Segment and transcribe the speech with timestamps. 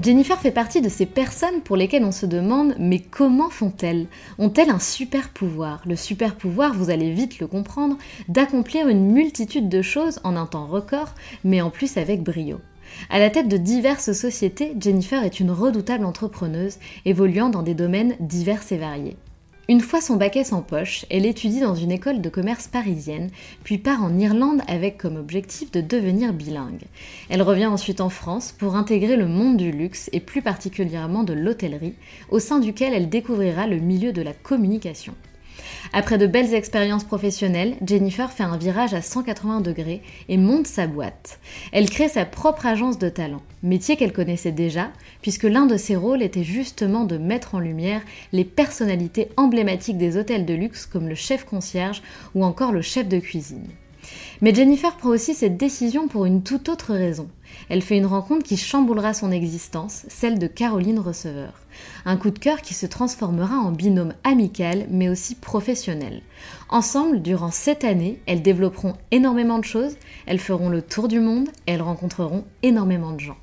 [0.00, 4.06] Jennifer fait partie de ces personnes pour lesquelles on se demande mais comment font-elles?
[4.38, 5.82] Ont-elles un super pouvoir?
[5.86, 10.46] Le super pouvoir, vous allez vite le comprendre, d'accomplir une multitude de choses en un
[10.46, 12.60] temps record, mais en plus avec brio.
[13.10, 18.14] À la tête de diverses sociétés, Jennifer est une redoutable entrepreneuse, évoluant dans des domaines
[18.20, 19.16] divers et variés.
[19.70, 23.28] Une fois son bac S en poche, elle étudie dans une école de commerce parisienne,
[23.64, 26.84] puis part en Irlande avec comme objectif de devenir bilingue.
[27.28, 31.34] Elle revient ensuite en France pour intégrer le monde du luxe et plus particulièrement de
[31.34, 31.96] l'hôtellerie,
[32.30, 35.12] au sein duquel elle découvrira le milieu de la communication.
[35.92, 40.86] Après de belles expériences professionnelles, Jennifer fait un virage à 180 degrés et monte sa
[40.86, 41.40] boîte.
[41.72, 44.90] Elle crée sa propre agence de talent, métier qu'elle connaissait déjà,
[45.22, 50.16] puisque l'un de ses rôles était justement de mettre en lumière les personnalités emblématiques des
[50.16, 52.02] hôtels de luxe comme le chef concierge
[52.34, 53.68] ou encore le chef de cuisine.
[54.40, 57.28] Mais Jennifer prend aussi cette décision pour une toute autre raison.
[57.68, 61.52] Elle fait une rencontre qui chamboulera son existence, celle de Caroline Receveur.
[62.04, 66.22] Un coup de cœur qui se transformera en binôme amical mais aussi professionnel.
[66.68, 71.48] Ensemble, durant cette année, elles développeront énormément de choses, elles feront le tour du monde
[71.66, 73.36] et elles rencontreront énormément de gens.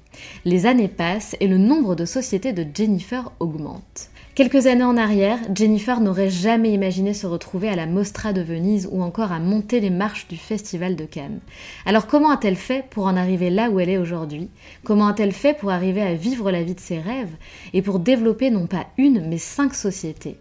[0.46, 4.10] Les années passent et le nombre de sociétés de Jennifer augmente.
[4.36, 8.90] Quelques années en arrière, Jennifer n'aurait jamais imaginé se retrouver à la Mostra de Venise
[8.92, 11.40] ou encore à monter les marches du Festival de Cannes.
[11.86, 14.50] Alors comment a-t-elle fait pour en arriver là où elle est aujourd'hui?
[14.84, 17.32] Comment a-t-elle fait pour arriver à vivre la vie de ses rêves
[17.72, 20.36] et pour développer non pas une mais cinq sociétés?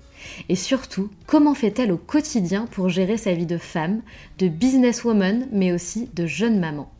[0.48, 4.02] Et surtout, comment fait-elle au quotidien pour gérer sa vie de femme,
[4.38, 6.90] de businesswoman, mais aussi de jeune maman?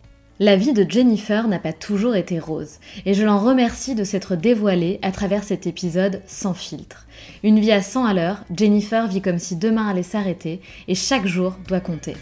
[0.41, 4.34] La vie de Jennifer n'a pas toujours été rose, et je l'en remercie de s'être
[4.34, 7.06] dévoilée à travers cet épisode sans filtre.
[7.45, 11.27] Une vie à 100 à l'heure, Jennifer vit comme si demain allait s'arrêter, et chaque
[11.27, 12.17] jour doit compter.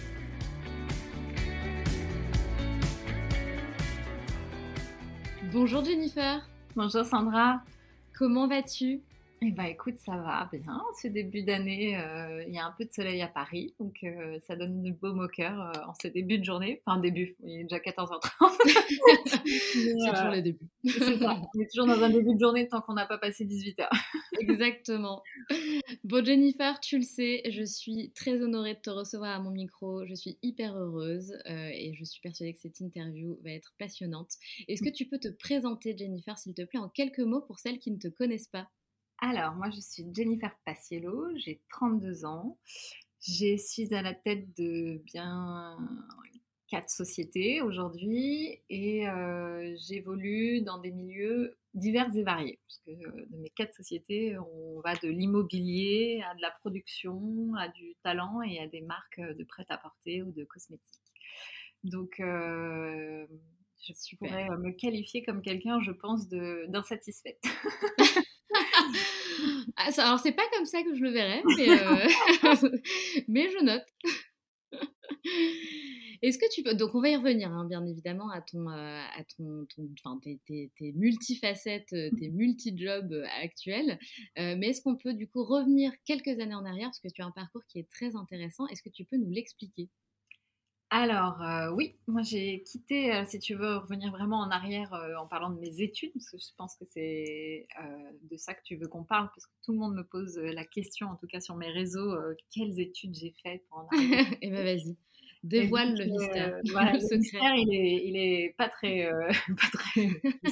[5.50, 6.46] Bonjour Jennifer.
[6.76, 7.62] Bonjour Sandra.
[8.18, 9.00] Comment vas-tu?
[9.44, 10.80] Eh ben, écoute, ça va bien.
[11.02, 14.38] Ce début d'année, euh, il y a un peu de soleil à Paris, donc euh,
[14.46, 16.80] ça donne du beau au cœur euh, en ce début de journée.
[16.86, 18.20] Enfin, début, il est déjà 14h30.
[19.44, 20.68] c'est toujours les débuts.
[20.84, 21.40] c'est ça.
[21.54, 23.88] On est toujours dans un début de journée tant qu'on n'a pas passé 18h.
[24.40, 25.24] Exactement.
[26.04, 30.06] Bon, Jennifer, tu le sais, je suis très honorée de te recevoir à mon micro.
[30.06, 34.30] Je suis hyper heureuse et je suis persuadée que cette interview va être passionnante.
[34.68, 37.80] Est-ce que tu peux te présenter, Jennifer, s'il te plaît, en quelques mots pour celles
[37.80, 38.68] qui ne te connaissent pas?
[39.22, 42.58] Alors, moi, je suis Jennifer Paciello, j'ai 32 ans.
[43.20, 45.78] Je suis à la tête de bien
[46.66, 52.58] quatre sociétés aujourd'hui et euh, j'évolue dans des milieux divers et variés.
[52.66, 57.54] Parce que euh, de mes quatre sociétés, on va de l'immobilier à de la production,
[57.56, 61.00] à du talent et à des marques de prêt-à-porter ou de cosmétiques.
[61.84, 63.24] Donc, euh,
[63.86, 67.40] je pourrais me qualifier comme quelqu'un, je pense, d'insatisfaite.
[69.76, 72.78] Ah, alors, c'est pas comme ça que je le verrais, mais, euh,
[73.28, 73.84] mais je note.
[76.20, 79.24] Est-ce que tu peux donc on va y revenir hein, bien évidemment à ton à
[79.36, 79.66] ton,
[79.98, 83.12] enfin tes, tes, tes, multifacettes, tes multi-jobs
[83.42, 83.98] actuels,
[84.36, 86.88] mais est-ce qu'on peut du coup revenir quelques années en arrière?
[86.88, 88.66] Parce que tu as un parcours qui est très intéressant.
[88.68, 89.88] Est-ce que tu peux nous l'expliquer?
[90.92, 91.40] Alors
[91.74, 95.80] oui, moi j'ai quitté, si tu veux revenir vraiment en arrière en parlant de mes
[95.80, 97.66] études, parce que je pense que c'est
[98.30, 100.66] de ça que tu veux qu'on parle, parce que tout le monde me pose la
[100.66, 102.14] question, en tout cas sur mes réseaux,
[102.54, 104.22] quelles études j'ai faites pour en arriver.
[104.42, 104.96] Eh ben vas-y.
[105.42, 106.60] Dévoile le mystère.
[106.62, 109.10] le, mystère, il est, il est pas très,
[109.48, 110.08] pas très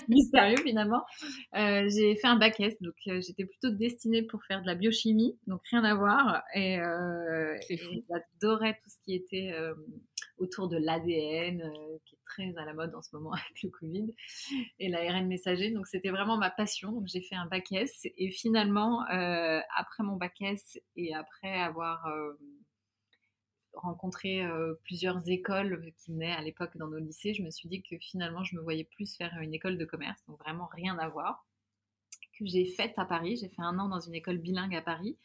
[0.08, 1.04] mystérieux finalement.
[1.54, 5.60] j'ai fait un bac S, donc j'étais plutôt destinée pour faire de la biochimie, donc
[5.70, 6.42] rien à voir.
[6.54, 6.76] Et,
[7.68, 9.52] et j'adorais tout ce qui était
[10.40, 13.70] autour de l'ADN, euh, qui est très à la mode en ce moment avec le
[13.70, 14.14] Covid,
[14.78, 15.70] et l'ARN messager.
[15.70, 16.92] Donc c'était vraiment ma passion.
[16.92, 18.06] Donc j'ai fait un bac S.
[18.16, 22.32] Et finalement, euh, après mon bac S et après avoir euh,
[23.74, 24.44] rencontré
[24.82, 28.42] plusieurs écoles qui venaient à l'époque dans nos lycées, je me suis dit que finalement
[28.42, 31.46] je me voyais plus faire une école de commerce, donc vraiment rien à voir,
[32.36, 33.36] que j'ai faite à Paris.
[33.36, 35.16] J'ai fait un an dans une école bilingue à Paris.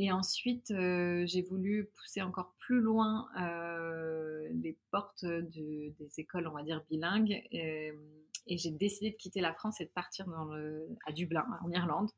[0.00, 6.52] Et ensuite, euh, j'ai voulu pousser encore plus loin euh, les portes des écoles, on
[6.52, 7.42] va dire, bilingues.
[7.50, 7.92] Et,
[8.46, 12.08] j'ai décidé de quitter la France et de partir dans le, à Dublin, en Irlande,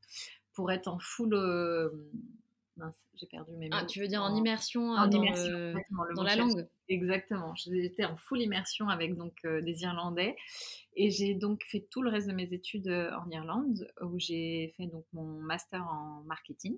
[0.53, 1.33] pour être en full...
[1.33, 1.89] Euh,
[2.77, 3.81] mince, j'ai perdu mes ah, mots.
[3.83, 5.07] Ah, tu veux dire en, immersion, dans,
[6.15, 6.67] dans la langue?
[6.87, 7.55] Exactement.
[7.55, 10.35] J'étais en full immersion avec donc des Irlandais.
[10.95, 14.85] Et j'ai donc fait tout le reste de mes études en Irlande, où j'ai fait
[14.85, 16.77] donc mon master en marketing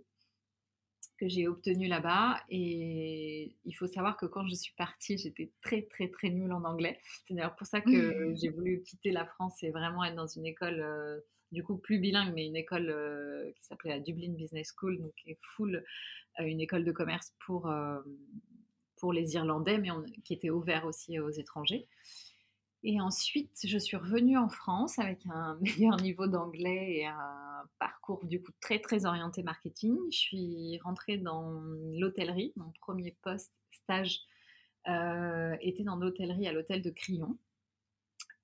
[1.18, 2.42] que j'ai obtenu là-bas.
[2.50, 6.64] Et il faut savoir que quand je suis partie, j'étais très, très, très nulle en
[6.64, 7.00] anglais.
[7.28, 10.46] C'est d'ailleurs pour ça que j'ai voulu quitter la France et vraiment être dans une
[10.46, 11.20] école, euh,
[11.52, 15.14] du coup, plus bilingue, mais une école euh, qui s'appelait la Dublin Business School, donc
[15.16, 15.84] qui est full,
[16.40, 17.72] euh, une école de commerce pour,
[18.98, 19.90] pour les Irlandais, mais
[20.24, 21.88] qui était ouvert aussi aux étrangers.
[22.86, 28.26] Et ensuite, je suis revenue en France avec un meilleur niveau d'anglais et un parcours
[28.26, 29.98] du coup très très orienté marketing.
[30.12, 31.62] Je suis rentrée dans
[31.98, 32.52] l'hôtellerie.
[32.58, 34.20] Mon premier poste stage
[34.90, 37.38] euh, était dans l'hôtellerie à l'hôtel de Crillon,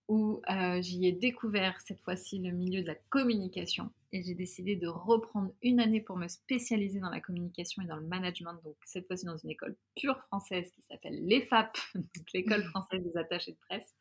[0.08, 3.92] où euh, j'y ai découvert cette fois-ci le milieu de la communication.
[4.12, 7.98] Et j'ai décidé de reprendre une année pour me spécialiser dans la communication et dans
[7.98, 8.56] le management.
[8.64, 11.78] Donc cette fois-ci dans une école pure française qui s'appelle l'EFAP,
[12.34, 13.96] l'école française des attachés de presse.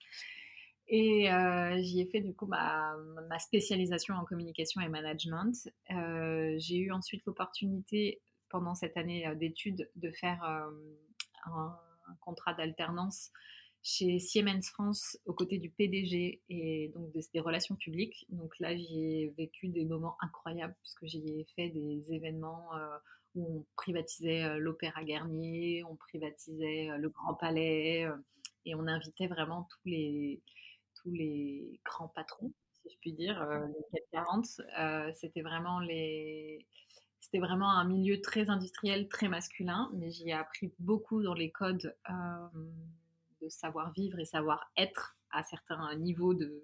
[0.88, 2.96] Et euh, j'y ai fait du coup ma,
[3.28, 5.68] ma, spécialisation en communication et management.
[5.90, 10.72] Euh, j'ai eu ensuite l'opportunité pendant cette année euh, d'études de faire un,
[11.52, 11.78] un,
[12.22, 13.30] contrat d'alternance
[13.82, 18.26] chez Siemens France aux côtés du PDG et donc des, relations publiques.
[18.30, 22.70] Donc là, j'y ai vécu des moments incroyables puisque j'y ai fait des événements
[23.34, 28.06] où on privatisait l'Opéra Garnier, on privatisait le Grand Palais
[28.64, 30.42] et on invitait vraiment tous les
[31.02, 32.52] tous les grands patrons,
[32.82, 34.60] si je puis dire, euh, les 440.
[34.78, 36.66] Euh, c'était vraiment les
[37.20, 41.50] c'était vraiment un milieu très industriel, très masculin, mais j'y ai appris beaucoup dans les
[41.50, 42.14] codes euh,
[43.42, 46.62] de savoir-vivre et savoir-être à certains niveaux de,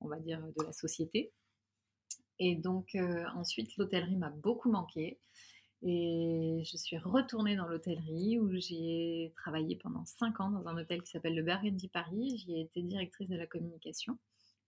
[0.00, 1.32] on va dire, de la société.
[2.38, 2.96] Et donc
[3.34, 5.18] ensuite, l'hôtellerie m'a beaucoup manqué.
[5.82, 11.02] Et je suis retournée dans l'hôtellerie où j'ai travaillé pendant 5 ans dans un hôtel
[11.02, 12.38] qui s'appelle le Burgundy Paris.
[12.38, 14.18] J'y ai été directrice de la communication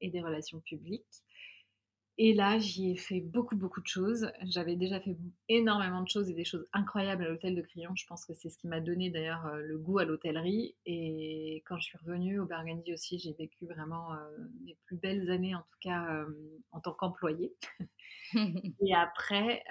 [0.00, 1.24] et des relations publiques.
[2.20, 4.32] Et là, j'y ai fait beaucoup, beaucoup de choses.
[4.42, 5.16] J'avais déjà fait
[5.48, 7.94] énormément de choses et des choses incroyables à l'hôtel de Crillon.
[7.94, 10.74] Je pense que c'est ce qui m'a donné d'ailleurs euh, le goût à l'hôtellerie.
[10.84, 14.16] Et quand je suis revenue au Burgundy aussi, j'ai vécu vraiment euh,
[14.64, 16.26] mes plus belles années, en tout cas euh,
[16.72, 17.54] en tant qu'employée.
[18.34, 19.62] et après,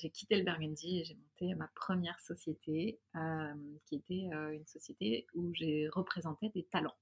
[0.00, 2.98] j'ai quitté le Burgundy et j'ai monté ma première société,
[3.86, 6.96] qui était une société où j'ai représenté des talents.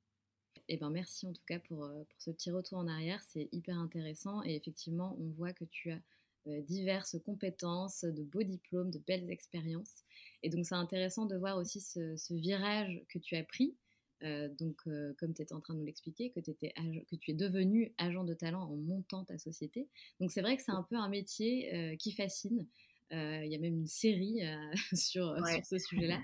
[0.73, 3.49] Eh ben merci en tout cas pour, euh, pour ce petit retour en arrière, c'est
[3.51, 6.01] hyper intéressant et effectivement on voit que tu as
[6.47, 10.05] euh, diverses compétences, de beaux diplômes, de belles expériences
[10.45, 13.75] et donc c'est intéressant de voir aussi ce, virage que tu as pris.
[14.23, 14.83] Euh, donc,
[15.19, 18.35] comme tu étais en train de nous l'expliquer, que, que tu es devenu agent de
[18.35, 19.89] talent en montant ta société.
[20.21, 22.67] Donc, c'est vrai que c'est un peu un métier qui fascine.
[23.13, 24.41] Il y a même une série
[24.95, 26.21] sur, sur, ce sujet-là,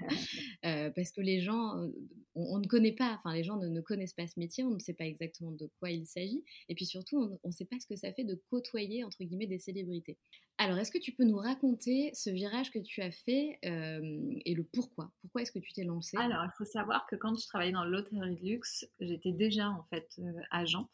[0.94, 1.74] parce que les gens,
[2.34, 4.94] on, ne connaît pas, enfin les gens ne, connaissent pas ce métier, on ne sait
[4.94, 7.96] pas exactement de quoi il s'agit, et puis surtout, on ne sait pas ce que
[7.96, 10.18] ça fait de côtoyer entre guillemets des célébrités.
[10.58, 14.64] Alors, est-ce que tu peux nous raconter ce virage que tu as fait et le
[14.64, 15.12] pourquoi?
[15.20, 17.84] Pourquoi est-ce que tu t'es lancé Alors, il faut savoir que quand je travaillais dans
[17.84, 20.18] l'hôtellerie de luxe, j'étais déjà en fait
[20.50, 20.88] agent.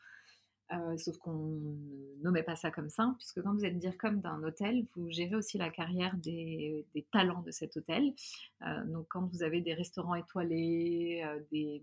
[0.72, 4.20] Euh, sauf qu'on ne nommait pas ça comme ça, puisque quand vous êtes dire comme
[4.20, 8.14] d'un hôtel, vous gérez aussi la carrière des, talents de cet hôtel.
[8.62, 11.82] Euh, donc quand vous avez des restaurants étoilés, euh, des,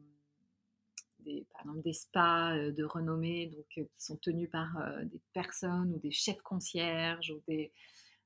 [1.51, 4.69] par exemple des spas de renommée, donc qui sont tenus par
[5.03, 7.71] des personnes ou des chefs concierges ou des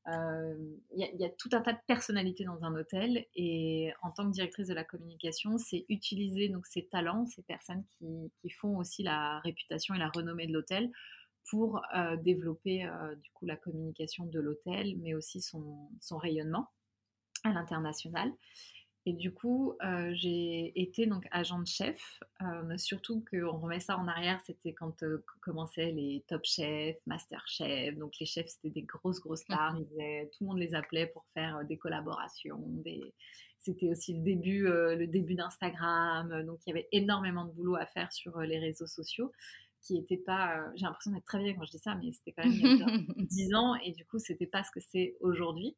[0.06, 4.34] il y, a tout un tas de personnalités dans un hôtel et en tant que
[4.34, 9.40] directrice de la communication, c'est utiliser donc ces talents, ces personnes qui, font aussi la
[9.40, 10.92] réputation et la renommée de l'hôtel
[11.50, 11.82] pour
[12.22, 12.86] développer
[13.22, 16.70] du coup la communication de l'hôtel, mais aussi son rayonnement
[17.44, 18.32] à l'international.
[19.06, 22.22] Et du coup, euh, j'ai été donc agent de chef.
[22.42, 27.44] Euh, surtout qu'on remet ça en arrière, c'était quand euh, commençaient les top chefs, master
[27.48, 27.98] chefs.
[27.98, 29.76] Donc les chefs, c'était des grosses, grosses stars.
[29.78, 32.64] tout le monde les appelait pour faire des collaborations.
[32.86, 33.14] Des...
[33.60, 36.44] C'était aussi le début, le début d'Instagram.
[36.46, 39.34] Donc il y avait énormément de boulot à faire sur les réseaux sociaux
[39.82, 40.64] qui n'était pas.
[40.76, 42.84] J'ai l'impression d'être très vieille quand je dis ça, mais c'était quand même il y
[42.84, 43.76] a 10 ans.
[43.76, 45.76] Et du coup, c'était pas ce que c'est aujourd'hui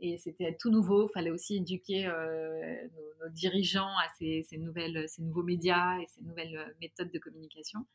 [0.00, 1.08] et c'était tout nouveau.
[1.08, 2.88] Il fallait aussi éduquer euh,
[3.20, 7.86] nos, dirigeants à ces, nouvelles, ces nouveaux médias et ces nouvelles euh, méthodes de communication.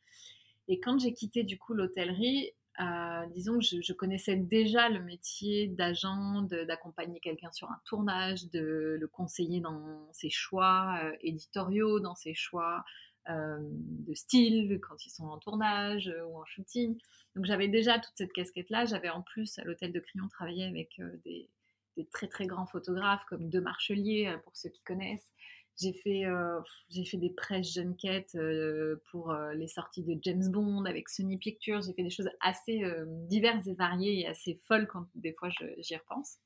[0.67, 5.67] Et quand j'ai quitté du coup l'hôtellerie, euh, disons que je, connaissais déjà le métier
[5.67, 12.33] d'agent, d'accompagner quelqu'un sur un tournage, de le conseiller dans ses choix éditoriaux, dans ses
[12.33, 12.83] choix
[13.29, 16.97] de style quand ils sont en tournage ou en shooting.
[17.35, 18.85] Donc j'avais déjà toute cette casquette-là.
[18.85, 21.47] J'avais en plus à l'hôtel de Crillon travaillé avec des,
[21.95, 25.31] des très très grands photographes comme De Marchelier, euh, pour ceux qui connaissent.
[25.77, 26.61] J'ai fait, euh,
[27.05, 31.81] fait des presse junket euh, pour les sorties de James Bond avec Sony Pictures.
[31.81, 32.81] J'ai fait des choses assez
[33.27, 35.49] diverses et variées et assez folles quand des fois
[35.79, 36.37] j'y repense.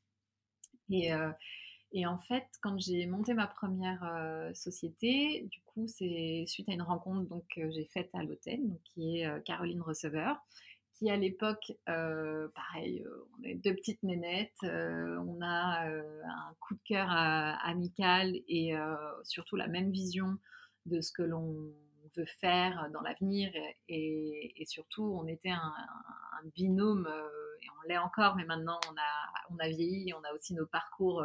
[0.89, 1.12] Et,
[1.91, 6.82] et, en fait, quand j'ai monté ma première société, du coup, c'est suite à une
[6.82, 10.38] rencontre donc, que j'ai faite à l'hôtel, qui est Caroline Receveur,
[11.00, 16.53] qui à l'époque, euh, pareil, euh, on est deux petites nénettes, euh, on a un
[16.60, 18.74] coup de cœur amical et
[19.24, 20.38] surtout la même vision
[20.86, 21.72] de ce que l'on
[22.18, 23.51] veut faire dans l'avenir
[23.88, 25.74] et, surtout on était un,
[26.56, 27.08] binôme
[27.62, 30.65] et on l'est encore mais maintenant on a, on a vieilli on a aussi nos
[30.65, 31.24] parcours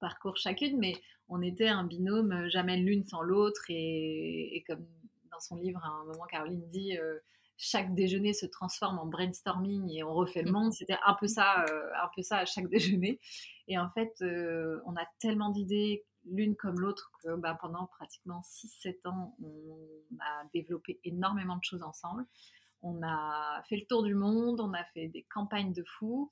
[0.00, 0.94] parcours chacune mais
[1.28, 4.86] on était un binôme jamais l'une sans l'autre et, et, comme
[5.30, 6.96] dans son livre à un moment Caroline dit
[7.58, 10.54] chaque déjeuner se transforme en brainstorming et on refait le mmh.
[10.54, 10.72] monde.
[10.72, 13.20] C'était un peu ça, euh, un peu ça à chaque déjeuner.
[13.66, 18.40] Et en fait, euh, on a tellement d'idées l'une comme l'autre que bah, pendant pratiquement
[18.40, 22.24] 6-7 ans, on a développé énormément de choses ensemble.
[22.82, 26.30] On a fait le tour du monde, on a fait des campagnes de fous,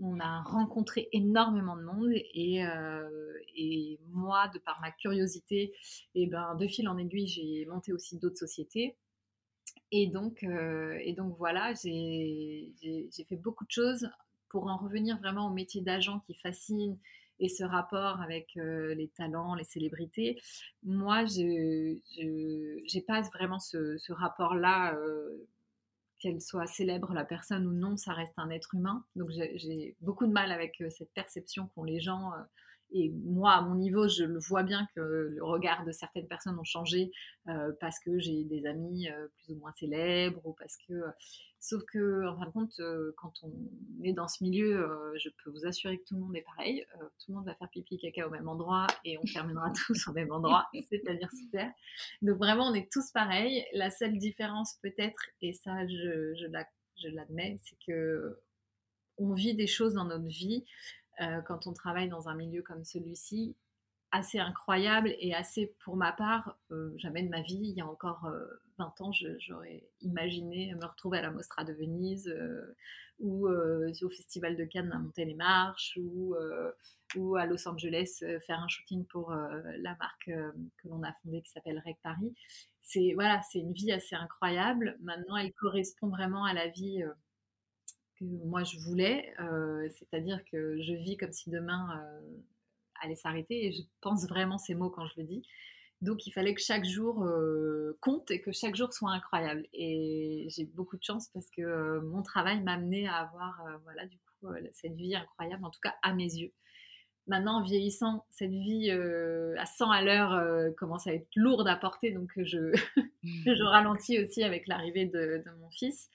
[0.00, 3.08] on a rencontré énormément de monde et, euh,
[3.56, 5.72] et moi, de par ma curiosité,
[6.14, 8.98] et ben, de fil en aiguille, j'ai monté aussi d'autres sociétés
[9.90, 12.72] et donc, euh, et donc voilà, j'ai
[13.28, 14.08] fait beaucoup de choses
[14.48, 16.98] pour en revenir vraiment au métier d'agent qui fascine
[17.40, 20.40] et ce rapport avec euh, les talents, les célébrités.
[20.82, 21.96] Moi, je
[22.94, 25.46] n'ai pas vraiment ce, rapport-là, euh,
[26.18, 29.04] qu'elle soit célèbre la personne ou non, ça reste un être humain.
[29.14, 32.32] Donc j'ai beaucoup de mal avec cette perception qu'ont les gens
[32.90, 36.58] et moi, à mon niveau, je le vois bien que le regard de certaines personnes
[36.58, 37.10] ont changé
[37.48, 40.94] euh, parce que j'ai des amis euh, plus ou moins célèbres ou parce que.
[41.60, 43.52] Sauf que, en fin de compte, euh, quand on
[44.04, 46.86] est dans ce milieu, je peux vous assurer que tout le monde est pareil.
[47.18, 50.12] tout le monde va faire pipi caca au même endroit et on terminera tous au
[50.12, 51.68] même endroit, c'est-à-dire super.
[52.22, 53.64] Donc vraiment, on est tous pareils.
[53.72, 58.38] La seule différence peut-être, et ça, je, je l'admets, c'est que
[59.18, 60.64] on vit des choses dans notre vie
[61.20, 63.56] euh, quand on travaille dans un milieu comme celui-ci,
[64.10, 67.86] assez incroyable et assez, pour ma part, euh, jamais de ma vie, il y a
[67.86, 68.30] encore
[68.78, 72.34] 20 euh, ans, j'aurais imaginé me retrouver à la Mostra de Venise
[73.18, 76.36] ou au Festival de Cannes à monter les marches ou,
[77.16, 81.50] ou à Los Angeles faire un shooting pour la marque que l'on a fondée qui
[81.50, 82.32] s'appelle Rec Paris.
[82.80, 84.96] C'est voilà, c'est une vie assez incroyable.
[85.02, 87.04] Maintenant, elle correspond vraiment à la vie
[88.18, 92.20] que moi je voulais, euh, c'est-à-dire que je vis comme si demain euh,
[93.02, 95.42] allait s'arrêter et je pense vraiment ces mots quand je le dis.
[96.00, 99.66] Donc il fallait que chaque jour euh, compte et que chaque jour soit incroyable.
[99.72, 104.18] Et j'ai beaucoup de chance parce que mon travail m'a amené à avoir voilà, du
[104.18, 106.52] coup, cette vie incroyable, en tout cas à mes yeux.
[107.26, 112.12] Maintenant, en vieillissant, cette vie à 100 à l'heure commence à être lourde à porter,
[112.12, 112.72] donc je,
[113.24, 116.08] je ralentis aussi avec l'arrivée de, de, mon fils.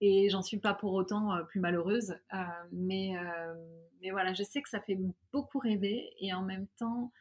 [0.00, 2.14] Et j'en suis pas pour autant euh, plus malheureuse.
[2.32, 2.38] Euh,
[2.72, 3.54] mais, euh,
[4.00, 4.98] mais voilà, je sais que ça fait
[5.32, 6.12] beaucoup rêver.
[6.20, 7.12] Et en même temps,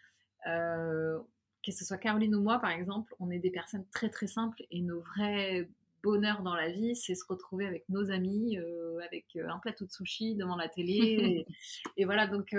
[0.46, 4.64] que ce soit Caroline ou moi, par exemple, on est des personnes très très simples.
[4.72, 5.68] Et nos vrais
[6.08, 9.86] bonheur dans la vie, c'est se retrouver avec nos amis, euh, avec euh, un plateau
[9.86, 11.46] de sushi devant la télé.
[11.98, 12.56] et, voilà, donc,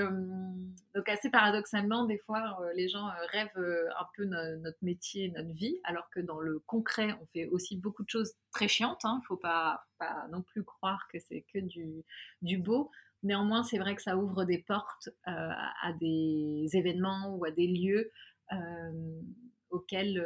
[0.94, 6.10] donc assez paradoxalement, des fois, les gens rêvent un peu notre métier, notre vie, alors
[6.10, 9.00] que dans le concret, on fait aussi beaucoup de choses très chiantes.
[9.04, 9.18] Il hein.
[9.22, 12.04] ne faut pas, pas, non plus croire que c'est que du,
[12.42, 12.90] du beau.
[13.22, 18.12] Néanmoins, c'est vrai que ça ouvre des portes à des événements ou à des lieux
[19.70, 20.22] auxquels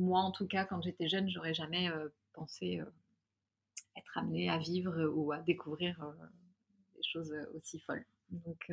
[0.00, 2.84] moi, en tout cas, quand j'étais jeune, j'aurais jamais euh, pensé euh,
[3.96, 6.26] être amenée à vivre ou à découvrir euh,
[6.96, 8.04] des choses aussi folles.
[8.30, 8.70] Donc,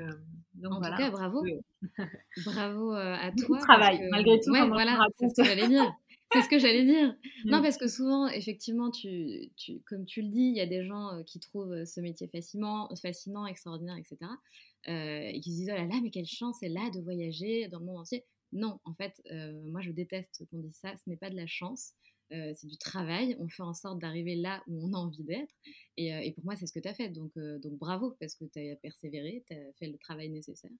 [0.53, 1.43] donc en tout cas, bravo.
[2.45, 3.57] bravo à toi.
[3.57, 4.51] travail, malgré tout.
[4.51, 5.91] Ouais, voilà, c'est ce que j'allais dire.
[6.33, 7.15] C'est ce que j'allais dire.
[7.45, 10.83] Non, parce que souvent, effectivement, tu, tu, comme tu le dis, il y a des
[10.83, 14.29] gens qui trouvent ce métier fascinant, fascinant extraordinaire, etc.
[14.87, 17.79] et qui se disent, oh là là, mais quelle chance est là de voyager dans
[17.79, 18.25] le monde entier.
[18.53, 21.47] Non, en fait, euh, moi je déteste qu'on dise ça, ce n'est pas de la
[21.47, 21.93] chance,
[22.31, 25.53] euh, c'est du travail, on fait en sorte d'arriver là où on a envie d'être,
[25.97, 28.45] et, euh, pour moi c'est ce que tu as fait, donc, donc bravo, parce que
[28.45, 30.71] tu as persévéré, tu as fait le travail nécessaire.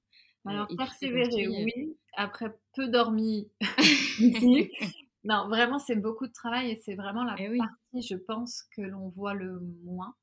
[0.45, 3.50] Alors persévérer, oui, après peu dormi
[5.25, 8.81] non, vraiment c'est beaucoup de travail, et c'est vraiment la eh partie, je pense, que
[8.81, 10.15] l'on voit le moins,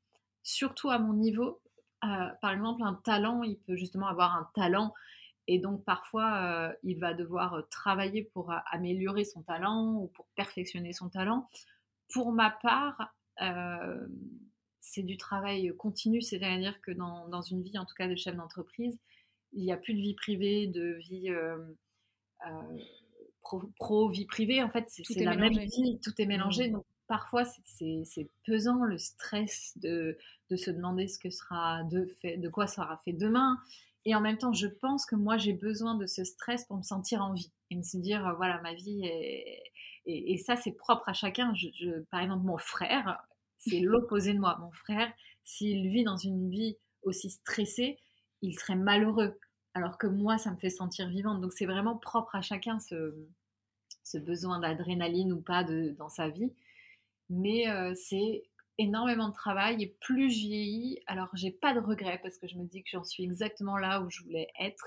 [0.42, 1.60] surtout à mon niveau.
[2.00, 4.94] par exemple, un talent, il peut justement avoir un talent
[5.46, 10.26] et donc parfois, euh, il va devoir euh, travailler pour améliorer son talent ou pour
[10.36, 11.48] perfectionner son talent.
[12.12, 14.06] Pour ma part, euh,
[14.80, 18.36] c'est du travail continu, c'est-à-dire que dans, dans, une vie, en tout cas de chef
[18.36, 18.98] d'entreprise,
[19.52, 21.30] il n'y a plus de vie privée, de vie
[23.78, 24.62] pro, vie privée.
[24.62, 26.68] En fait, c'est la même vie, tout est mélangé.
[26.68, 26.72] Mmh.
[26.72, 30.16] Donc parfois, c'est pesant le stress de,
[30.50, 33.58] de, se demander ce que sera de, fait, de quoi sera fait demain.
[34.04, 36.82] Et en même temps, je pense que moi, j'ai besoin de ce stress pour me
[36.82, 39.62] sentir en vie et me dire, euh, voilà, ma vie est...
[40.06, 41.54] Et, ça, c'est propre à chacun.
[41.54, 43.24] Je, par exemple, mon frère,
[43.56, 44.58] c'est l'opposé de moi.
[44.60, 45.10] Mon frère,
[45.44, 47.98] s'il vit dans une vie aussi stressée,
[48.42, 49.38] il serait malheureux.
[49.72, 51.40] Alors que moi, ça me fait sentir vivante.
[51.40, 53.14] Donc, c'est vraiment propre à chacun ce,
[54.02, 56.52] ce besoin d'adrénaline ou pas de, dans sa vie.
[57.30, 58.44] Mais euh, c'est
[58.78, 62.56] énormément de travail et plus je vieillis, alors j'ai pas de regrets parce que je
[62.56, 64.86] me dis que j'en suis exactement là où je voulais être.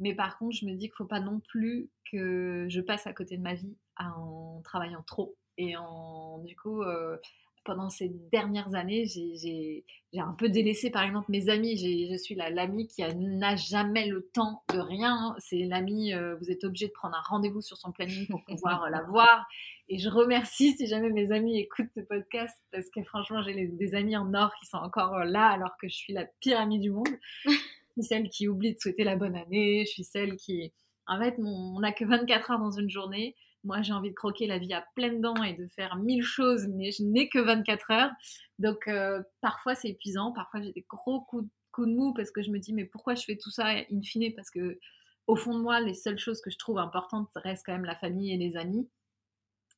[0.00, 3.12] Mais par contre, je me dis qu'il faut pas non plus que je passe à
[3.12, 7.16] côté de ma vie en travaillant trop et en du coup euh,
[7.64, 9.84] pendant ces dernières années, j'ai
[10.16, 11.76] un peu délaissé par exemple mes amis.
[11.76, 15.34] Je suis l'amie qui n'a jamais le temps de rien.
[15.38, 18.84] C'est l'amie, euh, vous êtes obligé de prendre un rendez-vous sur son planning pour pouvoir
[18.84, 19.46] euh, la voir.
[19.88, 23.94] Et je remercie si jamais mes amis écoutent ce podcast parce que franchement, j'ai des
[23.94, 26.78] amis en or qui sont encore euh, là alors que je suis la pire amie
[26.78, 27.08] du monde.
[27.46, 27.52] je
[27.92, 29.84] suis celle qui oublie de souhaiter la bonne année.
[29.86, 30.72] Je suis celle qui.
[31.06, 33.36] En fait, on n'a que 24 heures dans une journée.
[33.64, 36.66] Moi, j'ai envie de croquer la vie à pleines dents et de faire mille choses,
[36.68, 38.10] mais je n'ai que 24 heures.
[38.58, 40.32] Donc, euh, parfois, c'est épuisant.
[40.32, 41.48] Parfois, j'ai des gros coups,
[41.78, 44.32] de mou parce que je me dis, mais pourquoi je fais tout ça in fine?
[44.34, 44.78] Parce que,
[45.26, 47.96] au fond de moi, les seules choses que je trouve importantes restent quand même la
[47.96, 48.88] famille et les amis.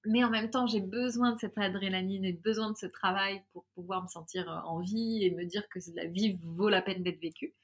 [0.05, 3.65] Mais en même temps, j'ai besoin de cette adrénaline et besoin de ce travail pour
[3.75, 7.03] pouvoir me sentir euh, en vie et me dire que la vie vaut la peine
[7.03, 7.55] d'être vécue.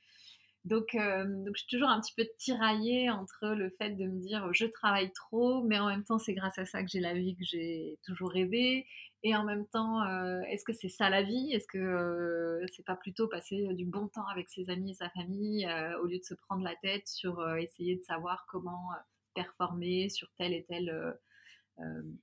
[0.64, 4.20] Donc, euh, donc, je suis toujours un petit peu tiraillée entre le fait de me
[4.20, 7.14] dire je travaille trop, mais en même temps, c'est grâce à ça que j'ai la
[7.14, 8.86] vie que j'ai toujours rêvé.
[9.24, 11.52] Et en même temps, euh, est-ce que c'est ça la vie?
[11.52, 15.10] Est-ce que euh, c'est pas plutôt passer du bon temps avec ses amis et sa
[15.10, 15.66] famille
[16.00, 18.90] au lieu de se prendre la tête sur essayer de savoir comment
[19.34, 21.16] performer sur telle et telle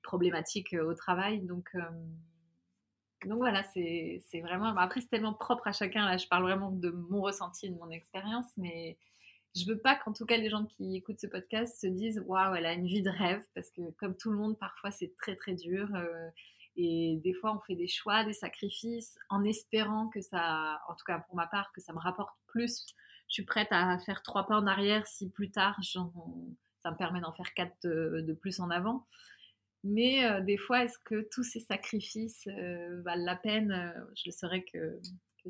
[0.04, 1.41] problématique au travail?
[1.41, 1.69] Donc,
[3.25, 4.75] donc voilà, c'est vraiment.
[4.77, 6.05] Après, c'est tellement propre à chacun.
[6.05, 8.97] Là, je parle vraiment de mon ressenti de mon expérience, mais
[9.55, 12.55] je veux pas qu'en tout cas les gens qui écoutent ce podcast se disent waouh,
[12.55, 15.36] elle a une vie de rêve, parce que comme tout le monde, parfois c'est très
[15.36, 15.93] très dur.
[15.95, 16.29] Euh,
[16.75, 21.03] et des fois, on fait des choix, des sacrifices, en espérant que ça, en tout
[21.05, 22.86] cas pour ma part, que ça me rapporte plus.
[23.27, 27.19] Je suis prête à faire trois pas en arrière si plus tard, ça me permet
[27.19, 29.05] d'en faire quatre de plus en avant.
[29.83, 33.71] Mais euh, des fois, est-ce que tous ces sacrifices euh, valent la peine?
[33.71, 34.99] Euh, Je le saurais que,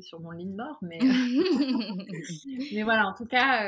[0.00, 0.98] sur mon lit de mort, mais,
[2.72, 3.66] mais voilà, en tout cas,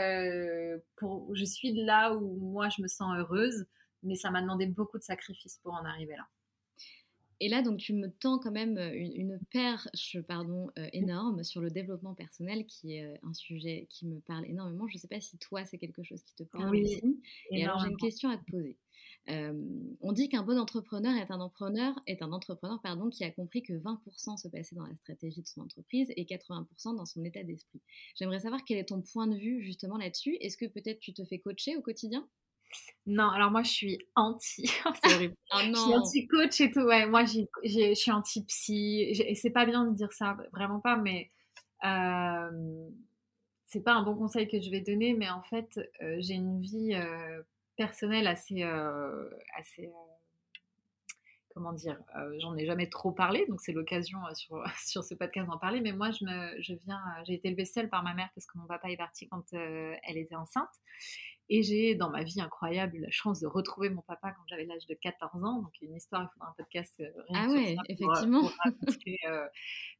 [0.96, 3.66] pour, je suis là où moi je me sens heureuse,
[4.02, 6.26] mais ça m'a demandé beaucoup de sacrifices pour en arriver là.
[7.44, 12.14] Et là, donc, tu me tends quand même une, perche pardon, énorme sur le développement
[12.14, 14.86] personnel, qui est un sujet qui me parle énormément.
[14.86, 17.20] Je ne sais pas si toi, c'est quelque chose qui te parle oui, aussi.
[17.50, 18.78] Et alors, j'ai une question à te poser
[19.28, 23.62] on dit qu'un bon entrepreneur est un entrepreneur, est un entrepreneur pardon, qui a compris
[23.62, 27.42] que 20% se passait dans la stratégie de son entreprise et 80% dans son état
[27.42, 27.80] d'esprit.
[28.16, 30.36] J'aimerais savoir quel est ton point de vue justement là-dessus.
[30.40, 32.28] Est-ce que peut-être tu te fais coacher au quotidien?
[33.06, 34.66] Non, alors moi je suis anti,
[35.04, 35.34] c'est horrible.
[35.54, 36.80] Oh Je suis anti-coach et tout.
[36.80, 39.00] Ouais, moi je suis anti-psy.
[39.26, 41.30] Et c'est pas bien de dire ça, vraiment pas, mais
[41.84, 42.88] euh,
[43.66, 46.60] c'est pas un bon conseil que je vais donner, mais en fait, euh, j'ai une
[46.60, 47.42] vie euh,
[47.76, 48.62] personnelle assez,
[49.56, 49.90] assez
[51.54, 51.98] comment dire,
[52.38, 55.80] j'en ai jamais trop parlé, donc c'est l'occasion sur, sur ce podcast d'en parler.
[55.80, 58.56] Mais moi, je, me, je viens, j'ai été élevée seule par ma mère parce que
[58.56, 60.70] mon papa est parti quand elle était enceinte.
[61.48, 64.64] Et j'ai, dans ma vie incroyable, eu la chance de retrouver mon papa quand j'avais
[64.64, 65.62] l'âge de 14 ans.
[65.62, 68.40] Donc, une histoire, il faudra un podcast euh, rien Ah ouais, pour, euh, effectivement.
[68.40, 69.18] pour raconter.
[69.28, 69.46] euh.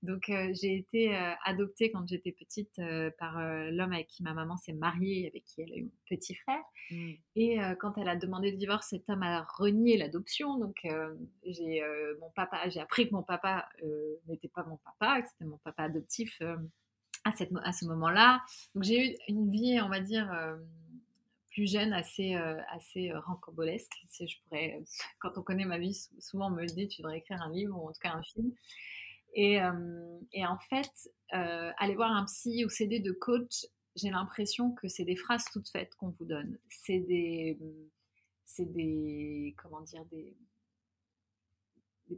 [0.02, 2.80] Donc, euh, j'ai été adoptée quand j'étais petite
[3.18, 3.38] par
[3.70, 6.62] l'homme avec qui ma maman s'est mariée, avec qui elle a eu mon petit frère.
[6.90, 7.12] Mm.
[7.36, 10.58] Et quand elle a demandé le divorce, cet homme a renié l'adoption.
[10.58, 10.86] Donc,
[11.44, 11.82] j'ai
[12.20, 13.68] mon papa, j'ai appris que mon papa
[14.28, 16.40] n'était pas mon papa, que c'était mon papa adoptif
[17.24, 18.42] à, cette, à ce moment-là.
[18.74, 20.28] Donc, j'ai eu une vie, on va dire,
[21.52, 23.92] plus jeune, assez, euh, assez euh, rocambolesque.
[24.08, 24.82] Si je pourrais,
[25.20, 27.50] quand on connaît ma vie, sou- souvent on me le dit, tu devrais écrire un
[27.52, 28.52] livre ou en tout cas un film.
[29.34, 30.90] Et, euh, et en fait,
[31.30, 35.68] aller voir un psy ou s'aider de coach, j'ai l'impression que c'est des phrases toutes
[35.70, 36.58] faites qu'on vous donne.
[36.68, 37.58] C'est des,
[38.44, 40.34] c'est des, comment dire, des,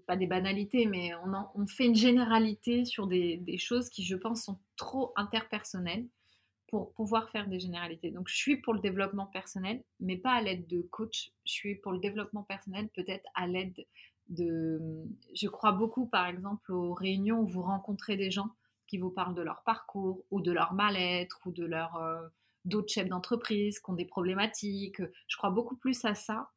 [0.07, 4.17] pas des banalités, mais on, on fait une généralité sur des, des choses qui, je
[4.17, 6.07] pense, sont trop interpersonnelles
[6.69, 8.11] pour pouvoir faire des généralités.
[8.11, 11.33] Donc, je suis pour le développement personnel, mais pas à l'aide de coach.
[11.45, 13.87] Je suis pour le développement personnel, peut-être à l'aide
[14.29, 14.81] de...
[15.35, 18.51] Je crois beaucoup, par exemple, aux réunions où vous rencontrez des gens
[18.87, 21.97] qui vous parlent de leur parcours ou de leur mal-être ou de leur...
[21.97, 22.27] euh,
[22.65, 25.03] d'autres chefs d'entreprise qui ont des problématiques.
[25.29, 26.51] Je crois beaucoup plus à ça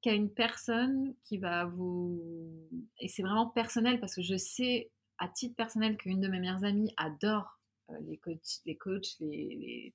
[0.00, 2.20] qu'à une personne qui va vous...
[2.98, 6.64] Et c'est vraiment personnel parce que je sais à titre personnel qu'une de mes meilleures
[6.64, 7.60] amies adore
[8.06, 9.94] les coachs, les coachs, les,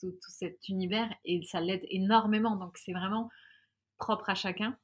[0.00, 2.56] tout- tout cet univers et ça l'aide énormément.
[2.56, 3.30] Donc c'est vraiment
[3.98, 4.76] propre à chacun.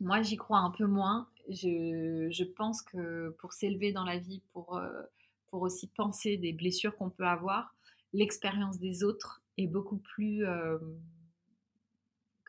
[0.00, 1.28] Moi, j'y crois un peu moins.
[1.48, 5.02] Je, je pense que pour s'élever dans la vie, pour, euh,
[5.48, 7.74] pour aussi penser des blessures qu'on peut avoir,
[8.12, 10.78] l'expérience des autres est beaucoup plus, euh,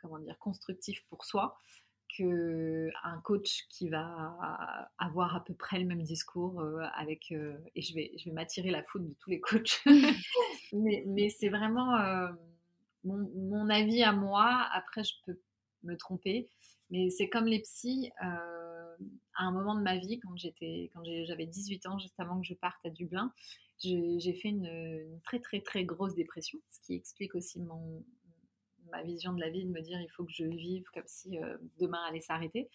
[0.01, 1.57] comment dire, constructif pour soi
[2.15, 7.81] qu'un coach qui va avoir à peu près le même discours euh, avec euh, et
[7.81, 9.83] je vais je vais m'attirer la faute de tous les coachs.
[10.73, 12.29] Mais, mais c'est vraiment euh,
[13.03, 14.67] mon, mon avis à moi.
[14.73, 15.39] Après je peux
[15.83, 16.49] me tromper
[16.89, 21.45] mais c'est comme les psys à un moment de ma vie quand j'étais quand j'avais
[21.45, 23.33] 18 ans juste avant que je parte à Dublin
[23.79, 28.03] j'ai j'ai fait une, une très très très grosse dépression ce qui explique aussi mon
[28.93, 31.37] ma vision de la vie de me dire il faut que je vive comme si
[31.39, 32.69] euh, demain allait s'arrêter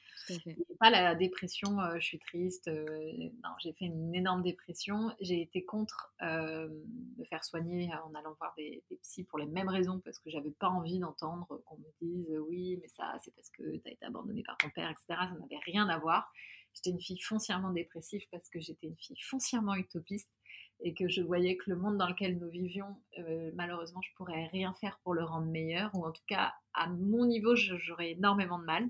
[0.80, 2.68] pas la dépression, euh, je suis triste.
[2.68, 5.12] euh, non, j'ai fait une énorme dépression.
[5.20, 9.68] J'ai été contre me faire soigner en allant voir des, des psys pour les mêmes
[9.68, 13.50] raisons, parce que j'avais pas envie d'entendre qu'on me dise oui, mais ça, c'est parce
[13.50, 15.04] que tu as été abandonnée par ton père, etc.
[15.08, 16.32] Ça n'avait rien à voir.
[16.74, 20.30] J'étais une fille foncièrement dépressive parce que j'étais une fille foncièrement utopiste
[20.80, 24.46] et que je voyais que le monde dans lequel nous vivions, euh, malheureusement, je pourrais
[24.46, 28.58] rien faire pour le rendre meilleur, ou en tout cas, à mon niveau, j'aurais énormément
[28.58, 28.88] de mal.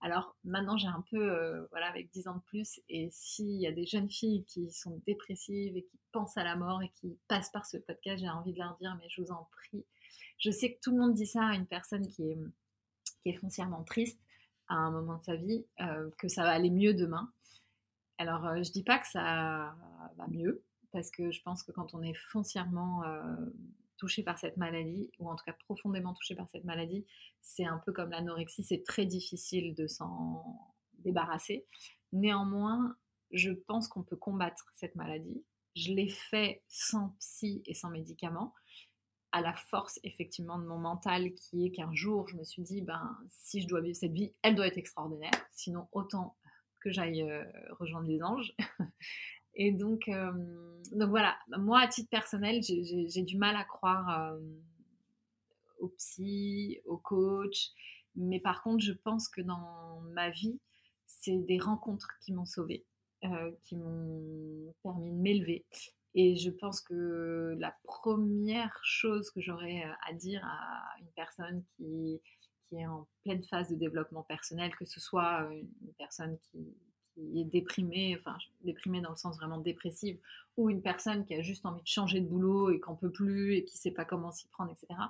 [0.00, 3.66] Alors maintenant, j'ai un peu, euh, voilà, avec 10 ans de plus, et s'il y
[3.66, 7.18] a des jeunes filles qui sont dépressives et qui pensent à la mort et qui
[7.26, 9.84] passent par ce podcast, j'ai envie de leur dire, mais je vous en prie,
[10.38, 12.38] je sais que tout le monde dit ça à une personne qui est,
[13.22, 14.20] qui est foncièrement triste
[14.68, 17.32] à un moment de sa vie, euh, que ça va aller mieux demain.
[18.18, 19.74] Alors, je dis pas que ça
[20.16, 23.36] va mieux, parce que je pense que quand on est foncièrement euh,
[23.96, 27.04] touché par cette maladie, ou en tout cas profondément touché par cette maladie,
[27.42, 31.66] c'est un peu comme l'anorexie, c'est très difficile de s'en débarrasser.
[32.12, 32.96] Néanmoins,
[33.32, 35.44] je pense qu'on peut combattre cette maladie.
[35.76, 38.54] Je l'ai fait sans psy et sans médicaments,
[39.32, 42.80] à la force effectivement de mon mental qui est qu'un jour je me suis dit,
[42.80, 46.36] ben si je dois vivre cette vie, elle doit être extraordinaire, sinon autant
[46.80, 47.44] que j'aille euh,
[47.78, 48.54] rejoindre les anges.
[49.58, 50.32] Et donc, euh,
[50.92, 54.38] donc voilà, moi à titre personnel, j'ai- du mal à croire euh,
[55.80, 57.70] au psy, au coach,
[58.14, 60.58] mais par contre, je pense que dans ma vie,
[61.06, 62.84] c'est des rencontres qui m'ont sauvée,
[63.24, 65.66] euh, qui m'ont permis de m'élever.
[66.14, 71.64] Et je pense que la première chose que j'aurais euh, à dire à une personne
[71.76, 72.20] qui,
[72.72, 76.76] est en pleine phase de développement personnel, que ce soit une personne qui,
[77.18, 80.18] qui est déprimée, enfin déprimée dans le sens vraiment dépressive,
[80.56, 83.54] ou une personne qui a juste envie de changer de boulot et qu'en peut plus
[83.54, 85.00] et qui ne sait pas comment s'y prendre, etc.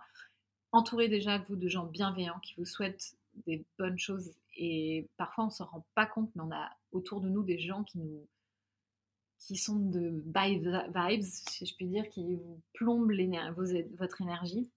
[0.73, 3.16] Entourez déjà vous de gens bienveillants qui vous souhaitent
[3.47, 7.21] des bonnes choses et parfois on ne s'en rend pas compte, mais on a autour
[7.21, 8.27] de nous des gens qui nous
[9.38, 13.12] qui sont de vibe- vibes, si je puis dire, qui vous plombent
[13.97, 14.68] votre énergie.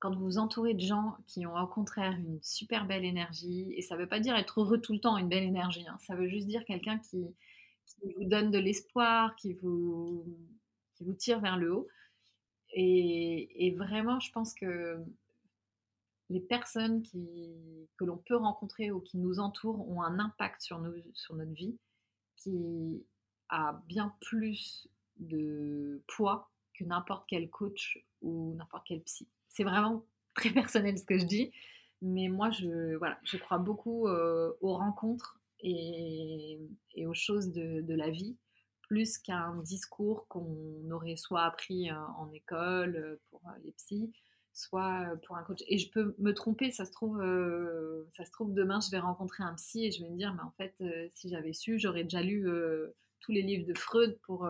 [0.00, 3.82] Quand vous vous entourez de gens qui ont au contraire une super belle énergie, et
[3.82, 6.16] ça ne veut pas dire être heureux tout le temps, une belle énergie, hein, ça
[6.16, 7.22] veut juste dire quelqu'un qui,
[8.16, 10.24] vous donne de l'espoir, qui vous,
[10.94, 11.88] qui vous tire vers le haut.
[12.72, 15.04] Et, vraiment, je pense que
[16.30, 20.94] les personnes que l'on peut rencontrer ou qui nous entourent ont un impact sur, nos,
[21.12, 21.76] sur notre vie
[22.36, 23.04] qui
[23.48, 29.26] a bien plus de poids que n'importe quel coach ou n'importe quel psy.
[29.50, 31.52] C'est vraiment très personnel ce que je dis,
[32.00, 36.58] mais moi je, voilà, je crois beaucoup aux rencontres et,
[37.06, 38.36] aux choses de, la vie,
[38.82, 44.12] plus qu'un discours qu'on aurait soit appris en école pour les psys,
[44.52, 45.62] soit pour un coach.
[45.68, 47.18] Et je peux me tromper, ça se trouve,
[48.16, 50.42] ça se trouve demain je vais rencontrer un psy et je vais me dire, mais
[50.42, 50.74] en fait,
[51.14, 52.46] si j'avais su, j'aurais déjà lu
[53.20, 54.48] tous les livres de Freud pour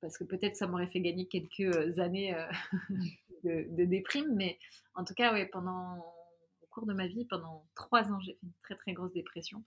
[0.00, 2.34] parce que peut-être ça m'aurait fait gagner quelques années
[3.44, 4.58] de, déprime, mais
[4.94, 5.98] en tout cas, ouais, pendant
[6.62, 9.64] au cours de ma vie, pendant trois ans, j'ai fait une très très grosse dépression.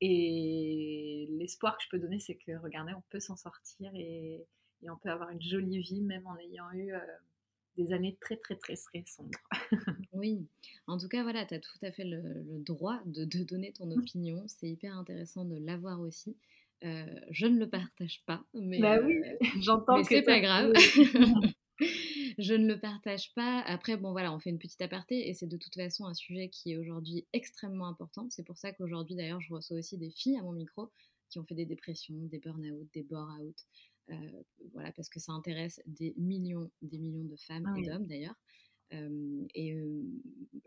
[0.00, 4.46] Et l'espoir que je peux donner, c'est que regardez, on peut s'en sortir et,
[4.88, 6.98] on peut avoir une jolie vie, même en ayant eu euh,
[7.76, 9.38] des années très très très très sombres.
[10.12, 10.46] oui,
[10.86, 12.22] en tout cas, voilà, tu as tout à fait le,
[12.60, 14.42] droit de, donner ton opinion.
[14.46, 16.36] C'est hyper intéressant de l'avoir aussi.
[16.82, 20.72] Euh, je ne le partage pas, mais, bah oui, euh, j'entends mais c'est pas grave.
[22.38, 23.60] je ne le partage pas.
[23.60, 26.48] Après, bon voilà, on fait une petite aparté et c'est de toute façon un sujet
[26.48, 28.28] qui est aujourd'hui extrêmement important.
[28.30, 30.90] C'est pour ça qu'aujourd'hui, d'ailleurs, je reçois aussi des filles à mon micro
[31.30, 33.56] qui ont fait des dépressions, des burn-out, des bore-out.
[34.10, 38.06] Euh, voilà, parce que ça intéresse des millions, des millions de femmes ah et d'hommes
[38.06, 38.34] d'ailleurs.
[38.92, 40.02] Euh, et euh,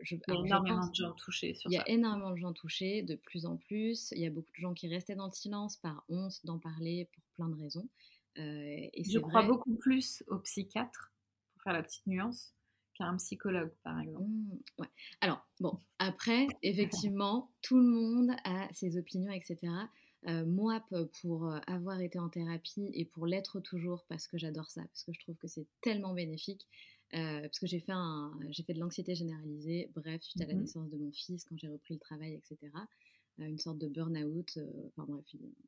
[0.00, 3.02] je, il y a énormément de gens touchés Il y a énormément de gens touchés,
[3.02, 4.12] de plus en plus.
[4.12, 7.10] Il y a beaucoup de gens qui restaient dans le silence par honte d'en parler
[7.12, 7.86] pour plein de raisons.
[8.36, 11.13] et je crois beaucoup plus aux psychiatres
[11.64, 12.54] faire la petite nuance,
[12.94, 14.28] qu'un psychologue, par exemple.
[14.28, 14.88] Mmh, ouais.
[15.20, 19.58] Alors, bon, après, effectivement, tout le monde a ses opinions, etc.
[20.26, 20.82] Euh, moi,
[21.20, 25.04] pour euh, avoir été en thérapie et pour l'être toujours, parce que j'adore ça, parce
[25.04, 26.66] que je trouve que c'est tellement bénéfique,
[27.14, 30.54] euh, parce que j'ai fait, un, j'ai fait de l'anxiété généralisée, bref, suite à la
[30.54, 32.72] mmh naissance de mon fils, quand j'ai repris le travail, etc.
[33.38, 35.24] une sorte de burn-out, enfin bref,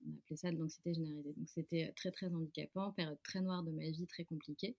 [0.06, 1.34] on appelait ça de l'anxiété généralisée.
[1.36, 4.76] Donc c'était très très handicapant, période très noire de ma vie, très compliquée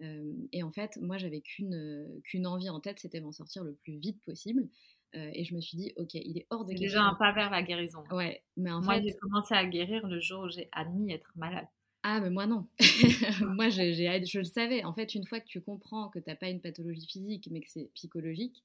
[0.00, 3.96] et en fait, moi, j'avais qu'une qu'une envie en tête, c'était m'en sortir le plus
[3.96, 4.68] vite possible.
[5.12, 6.86] et je me suis dit, ok, il est hors de question.
[6.86, 8.02] Déjà un pas vers la guérison.
[8.10, 11.68] Ouais, mais en moi, j'ai commencé à guérir le jour où j'ai admis être malade.
[12.06, 12.66] Ah, mais moi non.
[13.40, 14.84] moi, je le savais.
[14.84, 17.62] En fait, une fois que tu comprends que tu n'as pas une pathologie physique, mais
[17.62, 18.62] que c'est psychologique,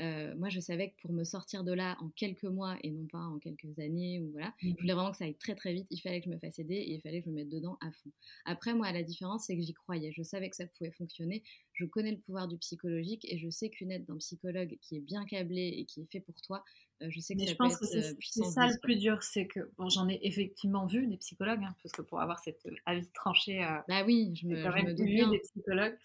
[0.00, 3.06] euh, moi, je savais que pour me sortir de là en quelques mois et non
[3.06, 5.72] pas en quelques années, ou voilà, je mmh voulais vraiment que ça aille très très
[5.72, 5.86] vite.
[5.90, 7.76] Il fallait que je me fasse aider et il fallait que je me mette dedans
[7.80, 8.10] à fond.
[8.44, 10.12] Après, moi, la différence, c'est que j'y croyais.
[10.12, 11.42] Je savais que ça pouvait fonctionner.
[11.72, 15.00] Je connais le pouvoir du psychologique et je sais qu'une aide d'un psychologue qui est
[15.00, 16.64] bien câblé et qui est fait pour toi,
[17.02, 19.22] euh, je sais que Mais ça je pense que c'est euh, ça le plus dur,
[19.22, 22.62] c'est que bon, j'en ai effectivement vu des psychologues, hein, parce que pour avoir cette
[22.86, 25.30] avis tranché, bah oui, je me, je me doute bien.
[25.30, 25.98] des psychologues.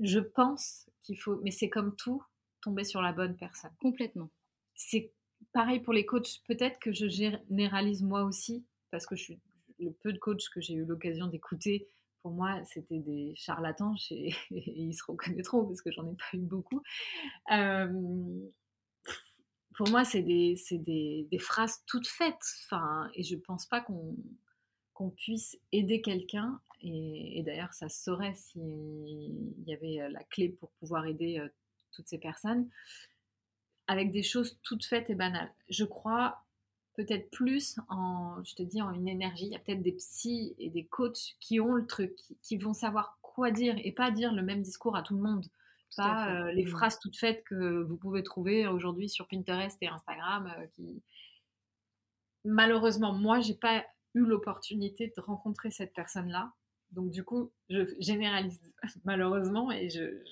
[0.00, 2.22] Je pense qu'il faut, mais c'est comme tout,
[2.66, 3.70] tomber sur la bonne personne.
[3.80, 4.28] Complètement.
[4.74, 5.12] C'est
[5.52, 6.42] pareil pour les coachs.
[6.48, 9.40] Peut-être que je généralise moi aussi, parce que je suis
[9.78, 11.88] le peu de coachs que j'ai eu l'occasion d'écouter,
[12.22, 16.40] pour moi, c'était des charlatans et, ils se reconnaîtront parce que j'en ai pas eu
[16.40, 16.82] beaucoup.
[17.52, 18.40] Euh,
[19.76, 22.34] pour moi, c'est des, des, des, phrases toutes faites.
[22.64, 24.16] Enfin, et je pense pas qu'on
[24.92, 26.60] qu'on puisse aider quelqu'un.
[26.80, 31.48] Et, et d'ailleurs, ça se saurait s'il y avait la clé pour pouvoir aider euh,
[31.96, 32.68] toutes ces personnes,
[33.86, 35.52] avec des choses toutes faites et banales.
[35.68, 36.44] Je crois
[36.94, 39.46] peut-être plus en, je te dis, en une énergie.
[39.46, 42.72] Il y a peut-être des psys et des coachs qui ont le truc, qui, vont
[42.72, 45.46] savoir quoi dire et pas dire le même discours à tout le monde.
[45.96, 46.68] pas euh, les mmh.
[46.68, 50.52] phrases toutes faites que vous pouvez trouver aujourd'hui sur Pinterest et Instagram.
[50.58, 51.02] Euh, qui...
[52.44, 56.52] Malheureusement, moi, j'ai pas eu l'opportunité de rencontrer cette personne-là.
[56.92, 58.60] Donc du coup, je généralise
[59.04, 60.22] malheureusement et je,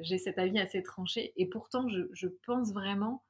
[0.00, 1.32] j'ai cet avis assez tranché.
[1.36, 3.22] Et pourtant, je, pense vraiment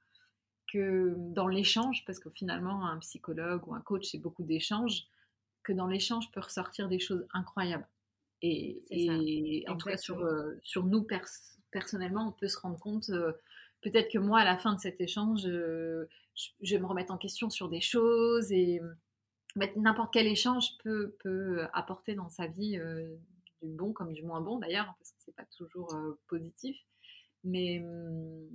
[0.73, 5.07] que dans l'échange, parce que finalement, un psychologue ou un coach, c'est beaucoup d'échanges,
[5.63, 7.89] que dans l'échange peut ressortir des choses incroyables.
[8.43, 11.07] Et, en tout cas, sur, euh, sur nous
[11.71, 13.33] personnellement, on peut se rendre compte, euh,
[13.81, 17.17] peut-être que moi, à la fin de cet échange, euh, je, vais me remettre en
[17.17, 18.83] question sur des choses et
[19.77, 22.79] n'importe quel échange peut, peut apporter dans sa vie
[23.65, 25.95] du bon comme du moins bon d'ailleurs, parce que c'est pas toujours
[26.29, 26.77] positif.
[27.43, 28.49] Mais, mmh,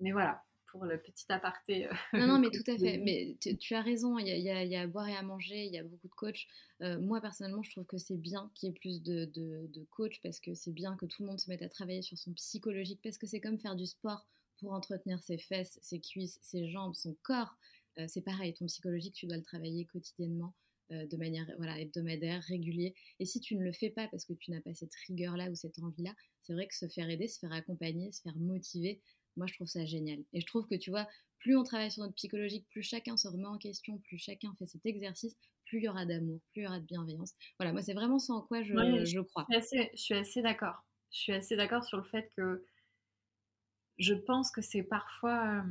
[0.00, 1.88] mais voilà, pour le petit aparté.
[2.12, 2.98] non, non, mais tout à fait.
[2.98, 5.82] Mais tu, as raison, il y, a, à boire et à manger, il y a
[5.82, 6.46] beaucoup de coachs.
[6.80, 10.20] moi, personnellement, je trouve que c'est bien qu'il y ait plus de, de, de coachs
[10.22, 13.00] parce que c'est bien que tout le monde se mette à travailler sur son psychologique
[13.02, 14.26] parce que c'est comme faire du sport
[14.58, 17.56] pour entretenir ses fesses, ses cuisses, ses jambes, son corps.
[18.06, 20.54] c'est pareil, ton psychologique, tu dois le travailler quotidiennement.
[20.92, 22.94] Euh, de manière voilà, hebdomadaire, régulier.
[23.20, 25.54] Et si tu ne le fais pas parce que tu n'as pas cette rigueur-là ou
[25.54, 29.00] cette envie-là, c'est vrai que se faire aider, se faire accompagner, se faire motiver,
[29.36, 30.18] moi je trouve ça génial.
[30.32, 31.06] Et je trouve que tu vois,
[31.38, 34.66] plus on travaille sur notre psychologique, plus chacun se remet en question, plus chacun fait
[34.66, 37.34] cet exercice, plus il y aura d'amour, plus il y aura de bienveillance.
[37.60, 38.72] Voilà, moi c'est vraiment ça en quoi je,
[39.04, 39.46] je, crois.
[39.48, 39.60] Je
[39.94, 40.84] suis assez, d'accord.
[41.12, 42.64] Je suis assez d'accord sur le fait que
[43.98, 45.64] je pense que c'est parfois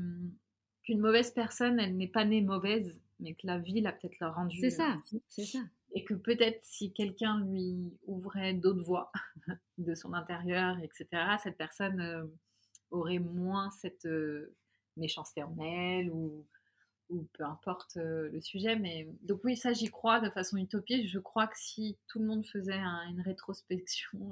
[0.84, 4.36] qu'une mauvaise personne, elle n'est pas née mauvaise, mais que la vie l'a peut-être leur
[4.36, 4.58] rendu.
[4.60, 5.60] C'est ça, c'est ça.
[5.94, 9.12] Et que peut-être si quelqu'un lui ouvrait d'autres voies
[9.78, 11.08] de son intérieur, etc.,
[11.42, 12.26] cette personne euh,
[12.92, 14.56] aurait moins cette euh,
[14.98, 16.46] méchanceté en elle ou,
[17.10, 18.76] ou peu importe euh, le sujet.
[18.76, 21.08] Mais donc oui, ça j'y crois de façon utopique.
[21.08, 22.80] Je crois que si tout le monde faisait
[23.10, 24.32] une rétrospection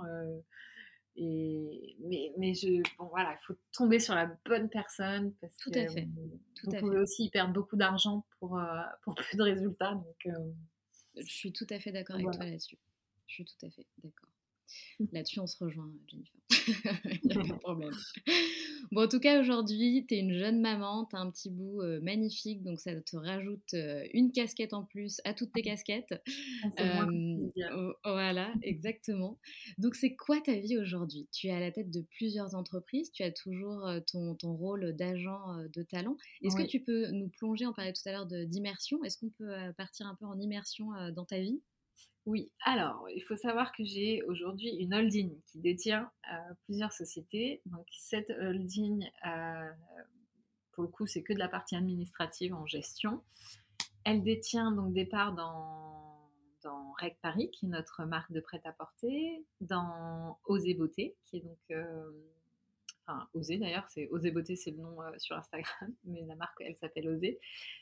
[1.17, 5.71] et, mais, mais je, bon, voilà, il faut tomber sur la bonne personne parce Tout
[5.73, 6.07] à fait.
[6.55, 8.63] Tout vous pouvez aussi perdre beaucoup d'argent pour, euh,
[9.03, 9.95] pour peu de résultats.
[9.95, 10.51] Donc, euh,
[11.15, 12.77] je suis tout à fait d'accord avec toi là-dessus.
[13.25, 14.29] Je suis tout à fait d'accord.
[15.11, 16.37] Là-dessus, on se rejoint, Jennifer.
[17.23, 17.93] Il n'y a pas de problème.
[18.91, 21.81] Bon, en tout cas, aujourd'hui, tu es une jeune maman, tu as un petit bout
[21.81, 26.13] euh, magnifique, donc ça te rajoute euh, une casquette en plus à toutes tes casquettes.
[26.77, 29.37] Ah, euh, voilà, exactement.
[29.77, 31.27] Donc, c'est quoi ta vie aujourd'hui?
[31.31, 35.41] Tu es à la tête de plusieurs entreprises, tu as toujours ton, ton, rôle d'agent
[35.73, 36.15] de talent.
[36.41, 39.53] Est-ce que tu peux nous plonger, on parlait tout à l'heure d'immersion, est-ce qu'on peut
[39.77, 41.61] partir un peu en immersion dans ta vie?
[42.27, 47.61] Oui, alors il faut savoir que j'ai aujourd'hui une holding qui détient euh, plusieurs sociétés.
[47.67, 49.71] Donc cette holding, euh,
[50.73, 53.23] pour le coup, c'est que de la partie administrative en gestion.
[54.03, 56.29] Elle détient donc des parts dans,
[56.63, 62.11] dans Paris, qui est notre marque de prêt-à-porter, dans Osé Beauté, qui est donc euh,
[63.07, 66.61] enfin Osé d'ailleurs, c'est Osé Beauté, c'est le nom euh, sur Instagram, mais la marque
[66.61, 67.39] elle s'appelle Osé.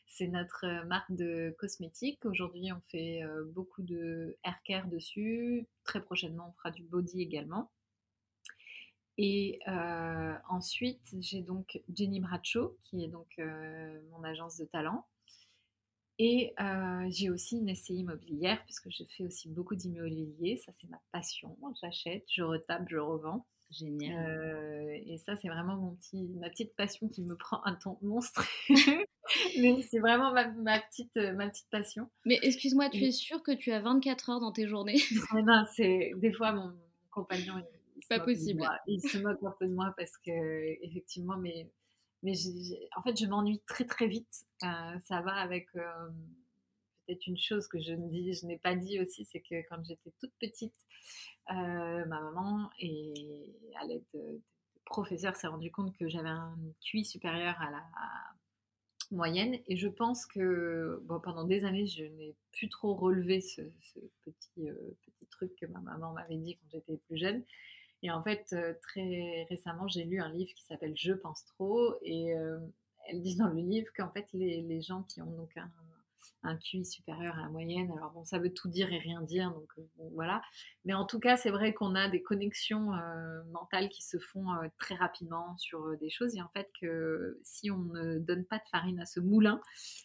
[0.07, 2.25] C'est notre euh, marque de cosmétiques.
[2.25, 5.67] Aujourd'hui, on fait euh, beaucoup de hair care dessus.
[5.83, 7.71] Très prochainement, on fera du body également.
[9.17, 9.61] Et
[10.49, 13.39] ensuite, j'ai donc Jenny Bracho, qui est donc
[14.11, 15.07] mon agence de talent.
[16.19, 16.53] Et
[17.07, 20.57] j'ai aussi une SCI immobilière, puisque je fais aussi beaucoup d'immobilier.
[20.57, 21.57] Ça, c'est ma passion.
[21.81, 23.45] J'achète, je retape, je revends.
[23.77, 24.15] Génial.
[24.15, 27.99] Euh, et ça, c'est vraiment mon petit, ma petite passion qui me prend un temps
[28.01, 28.45] monstre.
[29.59, 32.09] Mais c'est vraiment ma, ma, petite, euh, ma petite passion.
[32.25, 35.01] Mais excuse-moi, tu es sûre que tu as 24 heures dans tes journées?
[35.31, 36.73] Ah non, c'est des fois mon
[37.11, 37.55] compagnon.
[37.97, 38.63] Il, pas possible.
[38.87, 41.67] Il se moque un peu de moi parce que effectivement, mais
[42.23, 42.33] mais
[42.95, 44.45] en fait, je m'ennuie très très vite.
[44.63, 44.67] Euh,
[45.05, 45.67] ça va avec
[47.05, 49.83] peut-être une chose que je ne dis, je n'ai pas dit aussi, c'est que quand
[49.83, 50.75] j'étais toute petite,
[51.51, 53.13] euh, ma maman, et
[53.79, 54.41] à l'aide de,
[54.85, 57.83] professeurs, s'est rendu compte que j'avais un QI supérieur à la
[59.11, 59.57] moyenne.
[59.67, 63.61] Et je pense que pendant des années, je n'ai plus trop relevé ce,
[64.23, 67.43] petit, euh, petit truc que ma maman m'avait dit quand j'étais plus jeune.
[68.03, 71.95] Et en fait, euh, très récemment, j'ai lu un livre qui s'appelle Je pense trop.
[72.03, 72.33] Et
[73.07, 75.71] elle dit dans le livre qu'en fait, les, les, gens qui ont donc un,
[76.45, 77.91] un QI supérieur à la moyenne.
[77.97, 79.81] Alors bon, ça veut tout dire et rien dire, donc euh,
[80.13, 80.41] voilà.
[80.85, 84.53] Mais en tout cas, c'est vrai qu'on a des connexions euh, mentales qui se font
[84.53, 86.35] euh, très rapidement sur des choses.
[86.35, 89.61] Et en fait, que si on ne donne pas de farine à ce moulin,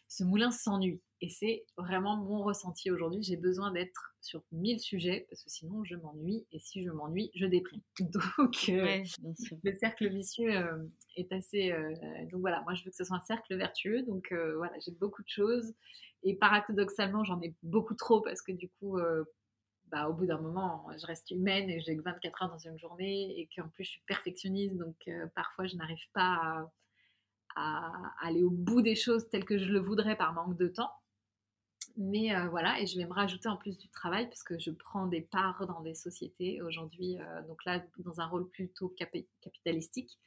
[0.08, 1.02] ce moulin s'ennuie.
[1.22, 3.22] Et c'est vraiment mon ressenti aujourd'hui.
[3.22, 6.46] J'ai besoin d'être sur mille sujets parce que sinon je m'ennuie.
[6.50, 7.82] Et si je m'ennuie, je déprime.
[8.00, 10.50] Donc le cercle vicieux
[11.16, 11.74] est assez.
[12.32, 14.02] donc voilà, moi je veux que ce soit un cercle vertueux.
[14.04, 15.74] Donc voilà, j'ai beaucoup de choses.
[16.22, 19.24] Et paradoxalement, j'en ai beaucoup trop parce que du coup, euh,
[19.86, 22.78] bah, au bout d'un moment, je reste humaine et j'ai que 24 heures dans une
[22.78, 24.76] journée et qu'en plus, je suis perfectionniste.
[24.76, 26.70] Donc, euh, parfois, je n'arrive pas
[27.56, 30.92] à, aller au bout des choses telles que je le voudrais par manque de temps.
[31.96, 34.70] Mais euh, voilà, et je vais me rajouter en plus du travail parce que je
[34.70, 40.18] prends des parts dans des sociétés aujourd'hui, donc là, dans un rôle plutôt capitalistique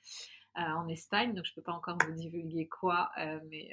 [0.56, 1.34] en Espagne.
[1.34, 3.12] Donc, je ne peux pas encore vous divulguer quoi,
[3.49, 3.71] mais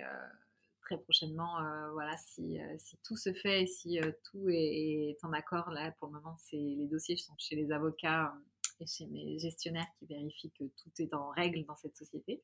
[0.91, 5.17] très prochainement, euh, voilà, si, euh, si, tout se fait et si euh, tout est,
[5.23, 8.35] en accord, là, pour le moment, c'est les dossiers sont chez les avocats
[8.81, 12.43] et chez mes gestionnaires qui vérifient que tout est en règle dans cette société.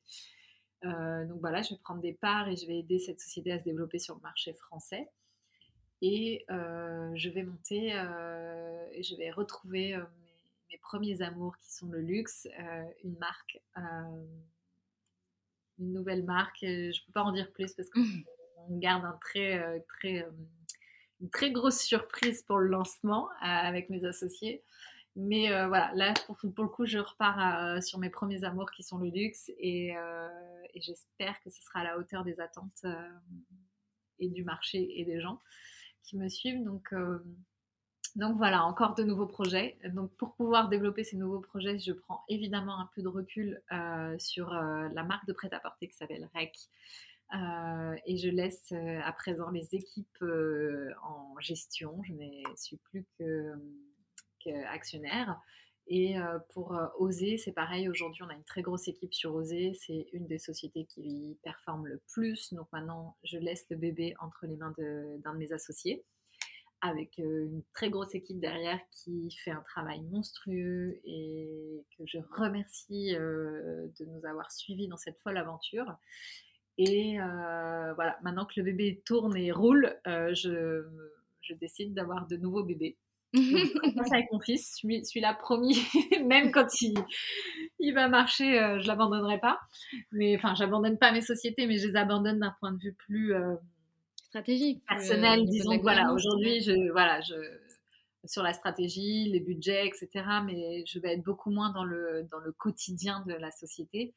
[0.83, 3.65] donc voilà, je vais prendre des parts et je vais aider cette société à se
[3.65, 5.09] développer sur le marché français.
[6.01, 7.87] Et je vais monter
[8.91, 9.97] et je vais retrouver
[10.69, 12.47] mes, premiers amours qui sont le luxe,
[13.03, 13.59] une marque
[15.79, 16.59] une nouvelle marque.
[16.61, 18.01] Je ne peux pas en dire plus parce qu'on
[18.69, 18.79] mmh.
[18.79, 20.27] garde très, très,
[21.21, 24.63] une très grosse surprise pour le lancement avec mes associés.
[25.15, 29.09] Mais voilà, là, pour, le coup, je repars sur mes premiers amours qui sont le
[29.09, 29.95] luxe et,
[30.75, 32.85] j'espère que ce sera à la hauteur des attentes
[34.19, 35.39] et du marché et des gens
[36.03, 36.63] qui me suivent.
[36.63, 36.93] Donc,
[38.17, 39.77] donc voilà, encore de nouveaux projets.
[39.93, 44.15] Donc pour pouvoir développer ces nouveaux projets, je prends évidemment un peu de recul euh,
[44.17, 46.51] sur euh, la marque de prêt-à-porter qui s'appelle REC.
[47.33, 48.71] Euh, et je laisse
[49.03, 50.23] à présent les équipes
[51.03, 52.01] en gestion.
[52.03, 53.05] Je ne suis plus
[54.39, 55.39] qu'actionnaire.
[55.87, 56.15] et
[56.53, 57.89] pour Oser, c'est pareil.
[57.89, 59.73] Aujourd'hui, on a une très grosse équipe sur Oser.
[59.73, 62.53] C'est une des sociétés qui performe le plus.
[62.53, 66.03] Donc maintenant, je laisse le bébé entre les mains d'un de mes associés
[66.81, 73.13] avec une très grosse équipe derrière qui fait un travail monstrueux et que je remercie
[73.13, 75.97] de nous avoir suivis dans cette folle aventure.
[76.77, 77.17] Et
[77.95, 80.85] voilà, maintenant que le bébé tourne et roule, je,
[81.41, 82.97] je, décide d'avoir de nouveaux bébés.
[83.33, 83.39] je
[84.13, 85.77] avec mon fils, celui-là promis,
[86.25, 86.93] même quand il,
[87.79, 89.59] il va marcher, je l'abandonnerai pas.
[90.11, 93.33] Mais enfin, j'abandonne pas mes sociétés, mais je les abandonne d'un point de vue plus
[94.27, 94.83] stratégique.
[94.87, 95.77] Personnel, disons.
[95.79, 97.35] Voilà, aujourd'hui, je, voilà, je,
[98.25, 100.09] sur la stratégie, les budgets, etc.
[100.45, 104.13] Mais je vais être beaucoup moins dans le, dans le quotidien de la société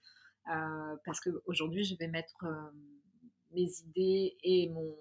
[0.50, 2.70] euh, parce qu'aujourd'hui, je vais mettre euh,
[3.52, 4.96] mes idées et mon,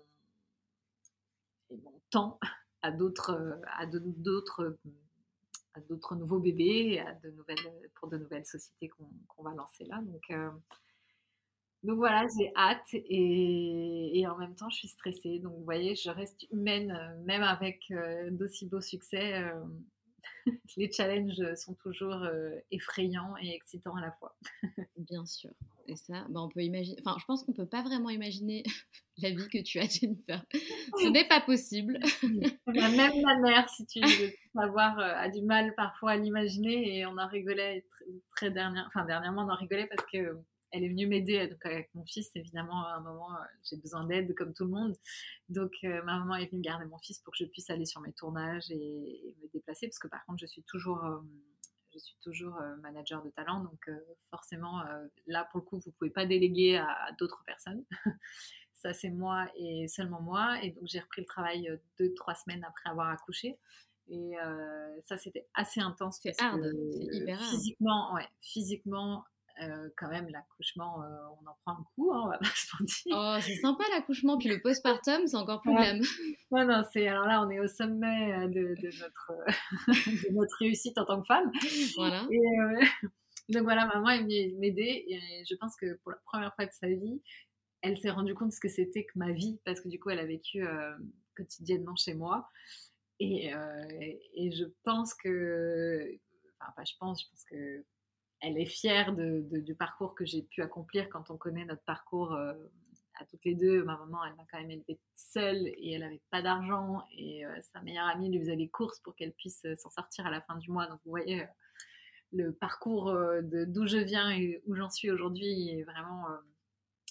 [1.69, 2.39] et mon temps
[2.81, 4.77] à d'autres, à d'autres,
[5.73, 10.01] à d'autres nouveaux bébés, à de nouvelles, pour de nouvelles sociétés qu'on, va lancer là.
[10.01, 10.49] Donc, euh,
[11.83, 15.39] donc voilà, j'ai hâte et, en même temps, je suis stressée.
[15.39, 16.93] Donc vous voyez, je reste humaine,
[17.25, 17.91] même avec
[18.31, 19.49] d'aussi beaux succès.
[20.47, 22.27] Euh, les challenges sont toujours
[22.71, 24.35] effrayants et excitants à la fois.
[24.97, 25.51] Bien sûr.
[25.87, 26.97] Et ça, bah, on peut imaginer.
[27.03, 28.63] Enfin, je pense qu'on peut pas vraiment imaginer
[29.17, 30.43] la vie que tu as, Jennifer.
[30.97, 31.99] Ce n'est pas possible.
[32.23, 37.17] Même ma mère, si tu veux savoir, a du mal parfois à l'imaginer et on
[37.17, 38.05] en rigolait très,
[38.35, 38.85] très dernière...
[38.87, 40.37] enfin, dernièrement, on en rigolait parce que
[40.71, 44.05] elle est venue m'aider donc avec mon fils évidemment à un moment euh, j'ai besoin
[44.05, 44.95] d'aide comme tout le monde.
[45.49, 48.01] Donc euh, ma maman est venue garder mon fils pour que je puisse aller sur
[48.01, 51.19] mes tournages et, me déplacer parce que par contre je suis toujours euh,
[51.93, 53.63] je suis toujours manager de talent.
[53.63, 53.89] Donc
[54.29, 54.83] forcément
[55.25, 57.83] là pour le coup vous pouvez pas déléguer à, d'autres personnes.
[58.73, 60.63] Ça c'est moi et seulement moi.
[60.63, 63.57] Et donc j'ai repris le travail deux trois semaines après avoir accouché.
[64.07, 64.33] Et
[65.03, 67.49] ça c'était assez intense c'est hard c'est hyper hard.
[67.49, 69.23] physiquement ouais physiquement
[69.61, 71.07] euh, quand même, l'accouchement, euh,
[71.41, 73.15] on en prend un coup, hein, on va pas se mentir.
[73.15, 75.71] Oh, c'est sympa l'accouchement, puis le postpartum, c'est encore plus.
[75.71, 75.99] Ouais,
[76.65, 79.31] non, c'est, alors là, on est au sommet euh, de, notre,
[80.27, 81.51] de notre réussite en tant que femme.
[81.97, 82.23] Voilà.
[83.49, 86.71] donc voilà, maman est venue m'aider, et je pense que pour la première fois de
[86.71, 87.21] sa vie,
[87.81, 90.09] elle s'est rendue compte de ce que c'était que ma vie, parce que du coup,
[90.09, 90.65] elle a vécu
[91.35, 92.49] quotidiennement chez moi.
[93.21, 93.51] Et,
[94.35, 96.17] et, je pense que,
[96.61, 97.83] enfin, pas je pense, je pense que
[98.41, 102.33] elle est fière de, du parcours que j'ai pu accomplir quand on connaît notre parcours
[102.33, 102.53] euh,
[103.19, 103.83] à toutes les deux.
[103.83, 107.61] Ma maman, elle m'a quand même élevée seule et elle n'avait pas d'argent et euh,
[107.61, 110.41] sa meilleure amie lui faisait les courses pour qu'elle puisse euh, s'en sortir à la
[110.41, 110.87] fin du mois.
[110.87, 111.45] Donc vous voyez,
[112.31, 113.11] le parcours
[113.41, 116.27] d'où je viens et où j'en suis aujourd'hui est vraiment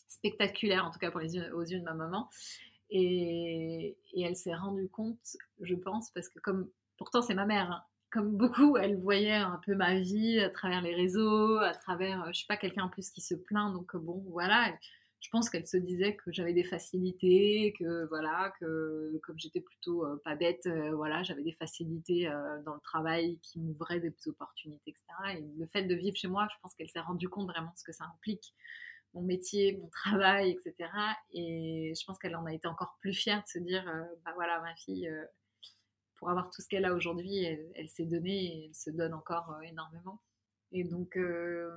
[0.07, 2.31] spectaculaire, en tout cas pour les yeux, aux yeux de ma maman.
[2.91, 7.73] Et, et elle s'est rendue compte, je pense, parce que comme pourtant c'est ma mère,
[7.73, 12.27] hein, comme beaucoup, elle voyait un peu ma vie à travers les réseaux, à travers,
[12.29, 14.73] je suis pas quelqu'un en plus qui se plaint, donc bon, voilà.
[15.21, 20.07] Je pense qu'elle se disait que j'avais des facilités, que voilà, que comme j'étais plutôt
[20.07, 24.15] euh, pas bête, euh, voilà, j'avais des facilités euh, dans le travail qui m'ouvraient des
[24.27, 25.39] opportunités, etc.
[25.39, 27.77] Et le fait de vivre chez moi, je pense qu'elle s'est rendue compte vraiment de
[27.77, 28.55] ce que ça implique,
[29.13, 30.89] mon métier, mon travail, etc.
[31.33, 33.85] Et je pense qu'elle en a été encore plus fière de se dire,
[34.25, 35.11] bah voilà, ma fille
[36.19, 37.45] pour avoir tout ce qu'elle a aujourd'hui,
[37.75, 40.21] elle, s'est donnée et elle se donne encore euh, énormément.
[40.73, 41.71] Et donc, euh,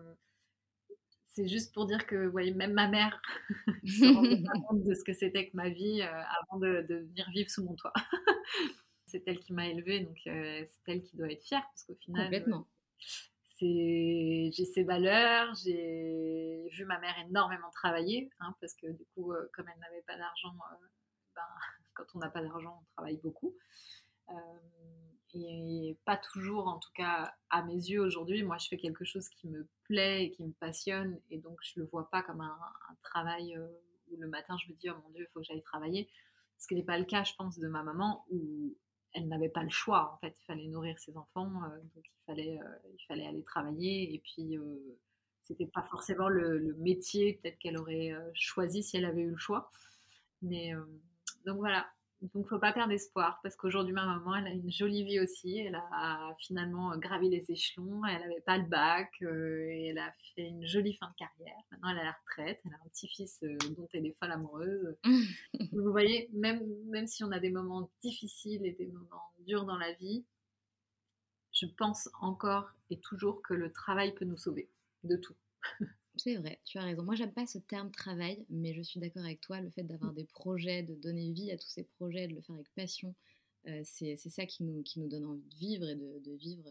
[1.26, 3.22] c'est juste pour dire que même ma mère
[3.86, 7.30] se rendait pas compte de ce que c'était que ma vie euh, avant de, venir
[7.30, 7.94] vivre sous mon toit.
[9.06, 12.24] c'est elle qui m'a élevée, donc c'est elle qui doit être fière, parce qu'au final,
[12.24, 12.66] Complètement.
[13.60, 19.68] j'ai ses valeurs, j'ai vu ma mère énormément travailler, hein, parce que du coup, comme
[19.68, 20.56] elle n'avait pas d'argent,
[21.36, 21.42] ben,
[21.94, 23.54] quand on n'a pas d'argent, on travaille beaucoup.
[24.32, 24.62] Euh,
[25.34, 28.44] et pas toujours, en tout cas à mes yeux aujourd'hui.
[28.44, 31.80] Moi, je fais quelque chose qui me plaît et qui me passionne, et donc je
[31.80, 32.58] le vois pas comme un,
[33.02, 33.68] travail euh,
[34.12, 36.10] où le matin je me dis oh mon Dieu, il faut que j'aille travailler.
[36.58, 38.76] Ce qui n'est pas le cas, je pense, de ma maman où
[39.14, 40.14] elle n'avait pas le choix.
[40.14, 42.60] En fait, il fallait nourrir ses enfants, euh, donc il fallait,
[42.94, 44.14] il fallait aller travailler.
[44.14, 44.58] Et puis
[45.44, 49.72] c'était pas forcément le, métier peut-être qu'elle aurait choisi si elle avait eu le choix.
[50.42, 50.74] Mais
[51.46, 51.88] donc voilà,
[52.22, 55.58] donc, faut pas perdre espoir parce qu'aujourd'hui, ma maman, elle a une jolie vie aussi.
[55.58, 58.06] Elle a finalement gravi les échelons.
[58.06, 61.58] Elle n'avait pas le bac euh, et elle a fait une jolie fin de carrière.
[61.72, 62.62] Maintenant, elle a la retraite.
[62.64, 64.96] Elle a un petit-fils euh, dont elle est folle amoureuse.
[65.72, 69.78] vous voyez, même, même si on a des moments difficiles et des moments durs dans
[69.78, 70.24] la vie,
[71.52, 74.70] je pense encore et toujours que le travail peut nous sauver
[75.04, 75.36] de tout.
[76.18, 77.04] C'est vrai, tu as raison.
[77.04, 79.62] Moi, j'aime pas ce terme travail, mais je suis d'accord avec toi.
[79.62, 82.56] Le fait d'avoir des projets, de donner vie à tous ces projets, de le faire
[82.56, 83.16] avec passion,
[83.68, 86.70] euh, c'est ça qui nous, qui nous donne envie de vivre et de, vivre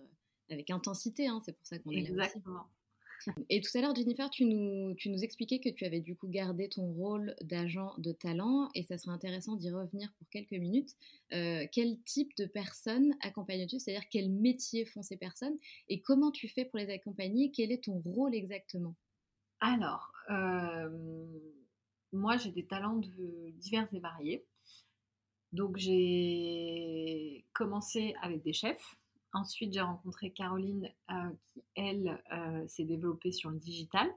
[0.50, 1.26] avec intensité.
[1.26, 1.40] Hein.
[1.44, 2.66] C'est pour ça qu'on est là Exactement.
[3.48, 6.28] Et tout à l'heure, Jennifer, tu nous, tu nous expliquais que tu avais du coup
[6.28, 10.96] gardé ton rôle d'agent de talent et ça serait intéressant d'y revenir pour quelques minutes.
[11.32, 13.78] Euh, quel type de personnes accompagnes-tu?
[13.78, 15.56] C'est-à-dire quel métier font ces personnes?
[15.88, 17.50] Et comment tu fais pour les accompagner?
[17.50, 18.94] Quel est ton rôle exactement?
[19.60, 20.88] Alors, euh,
[22.12, 24.44] moi j'ai des talents de divers et variés.
[25.52, 28.96] Donc j'ai commencé avec des chefs.
[29.32, 31.14] Ensuite, j'ai rencontré Caroline euh,
[31.46, 34.10] qui, elle, euh, s'est développée sur le digital.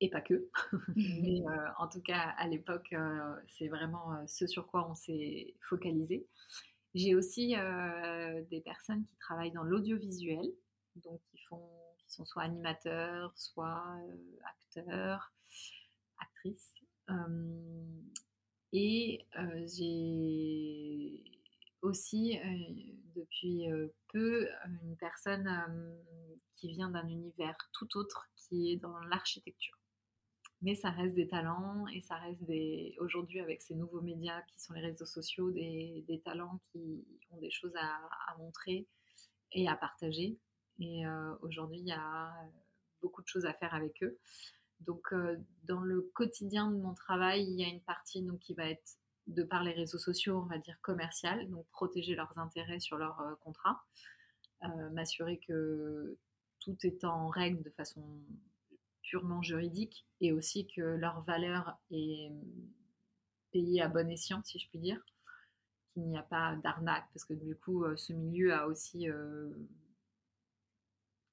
[0.00, 0.48] Et pas que.
[0.96, 1.42] Mais
[1.78, 2.94] en tout cas, à l'époque,
[3.48, 6.26] c'est vraiment ce sur quoi on s'est focalisé.
[6.94, 7.54] J'ai aussi
[8.50, 10.44] des personnes qui travaillent dans l'audiovisuel,
[10.96, 11.83] donc qui font
[12.14, 15.32] sont soit animateurs, soit euh, acteurs,
[16.18, 16.74] actrices.
[18.72, 19.26] Et
[19.66, 21.22] j'ai
[21.82, 22.38] aussi
[23.14, 23.66] depuis
[24.08, 24.48] peu
[24.82, 25.48] une personne
[26.56, 29.78] qui vient d'un univers tout autre qui est dans l'architecture.
[30.62, 34.58] Mais ça reste des talents et ça reste des aujourd'hui avec ces nouveaux médias qui
[34.58, 38.88] sont les réseaux sociaux, des, talents qui ont des choses à montrer
[39.52, 40.38] et à partager.
[40.78, 42.46] Et euh, aujourd'hui, il y a euh,
[43.00, 44.18] beaucoup de choses à faire avec eux.
[44.80, 48.54] Donc, euh, dans le quotidien de mon travail, il y a une partie donc, qui
[48.54, 52.80] va être, de par les réseaux sociaux, on va dire commercial, donc protéger leurs intérêts
[52.80, 53.82] sur leur contrat,
[54.92, 56.18] m'assurer que
[56.60, 58.02] tout est en règle de façon
[59.00, 62.30] purement juridique et aussi que leur valeur est
[63.50, 65.02] payée à bon escient, si je puis dire,
[65.88, 69.08] qu'il n'y a pas d'arnaque, parce que du coup, ce milieu a aussi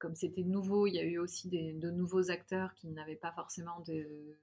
[0.02, 3.80] comme c'était nouveau, il y a eu aussi de nouveaux acteurs qui n'avaient pas forcément
[3.88, 4.36] de,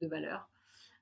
[0.00, 0.48] valeur.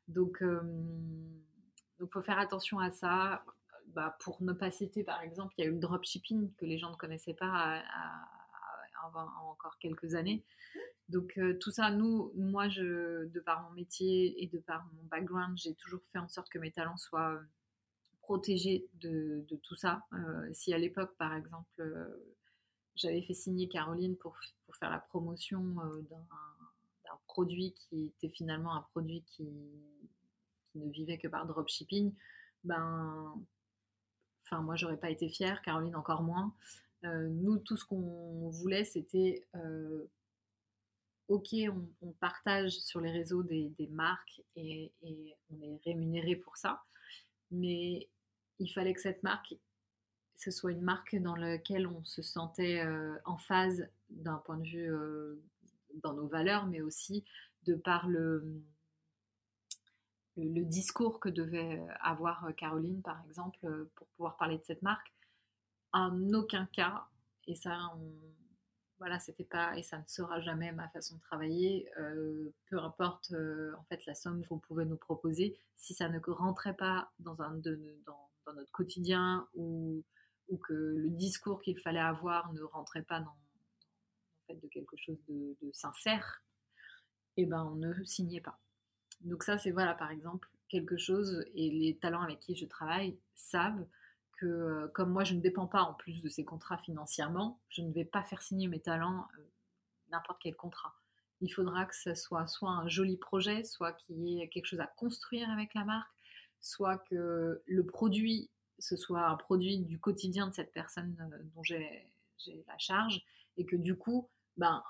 [0.08, 3.44] Donc, il euh, faut faire attention à ça.
[3.88, 6.78] Bah, pour ne pas citer, par exemple, il y a eu le dropshipping que les
[6.78, 7.82] gens ne connaissaient pas
[9.42, 10.44] encore quelques années.
[11.08, 15.04] Donc euh, tout ça, nous, moi, je, de par mon métier et de par mon
[15.04, 17.38] background, j'ai toujours fait en sorte que mes talents soient
[18.24, 20.02] protégée de, tout ça.
[20.12, 22.06] Euh, si à l'époque, par exemple, euh,
[22.96, 24.36] j'avais fait signer Caroline pour,
[24.80, 29.48] faire la promotion euh, d'un produit qui était finalement un produit qui,
[30.74, 32.12] ne vivait que par dropshipping,
[32.64, 33.32] ben,
[34.42, 36.52] enfin moi j'aurais pas été fière, Caroline encore moins.
[37.04, 39.46] nous, tout ce qu'on voulait, c'était
[41.28, 41.54] ok,
[42.02, 46.82] on, partage sur les réseaux des, marques et, et, on est rémunéré pour ça,
[47.52, 48.08] mais
[48.58, 49.54] il fallait que cette marque,
[50.36, 54.64] ce soit une marque dans laquelle on se sentait euh, en phase d'un point de
[54.64, 55.42] vue euh,
[56.02, 57.24] dans nos valeurs, mais aussi
[57.64, 58.62] de par le,
[60.36, 65.12] le, discours que devait avoir Caroline, par exemple, pour pouvoir parler de cette marque.
[65.92, 67.06] En aucun cas,
[67.46, 67.78] et ça,
[68.98, 71.88] voilà, c'était pas et ça ne sera jamais ma façon de travailler.
[71.98, 73.32] Euh, peu importe
[73.78, 77.54] en fait la somme qu'on pouvait nous proposer, si ça ne rentrait pas dans un
[77.54, 80.04] de, dans, dans notre quotidien ou,
[80.48, 83.36] ou que le discours qu'il fallait avoir ne rentrait pas dans,
[84.46, 86.42] fait, de quelque chose de, sincère,
[87.36, 88.60] et eh ben on ne signait pas.
[89.22, 93.18] Donc ça c'est voilà par exemple quelque chose et les talents avec qui je travaille
[93.34, 93.86] savent
[94.38, 97.82] que euh, comme moi je ne dépends pas en plus de ces contrats financièrement, je
[97.82, 99.42] ne vais pas faire signer mes talents euh,
[100.10, 100.94] n'importe quel contrat.
[101.40, 104.80] Il faudra que ce soit soit un joli projet, soit qu'il y ait quelque chose
[104.80, 106.13] à construire avec la marque,
[106.64, 111.62] soit que le produit, ce soit un produit du quotidien de cette personne euh, dont
[111.62, 112.10] j'ai
[112.66, 113.22] la charge,
[113.58, 114.82] et que du coup, ben,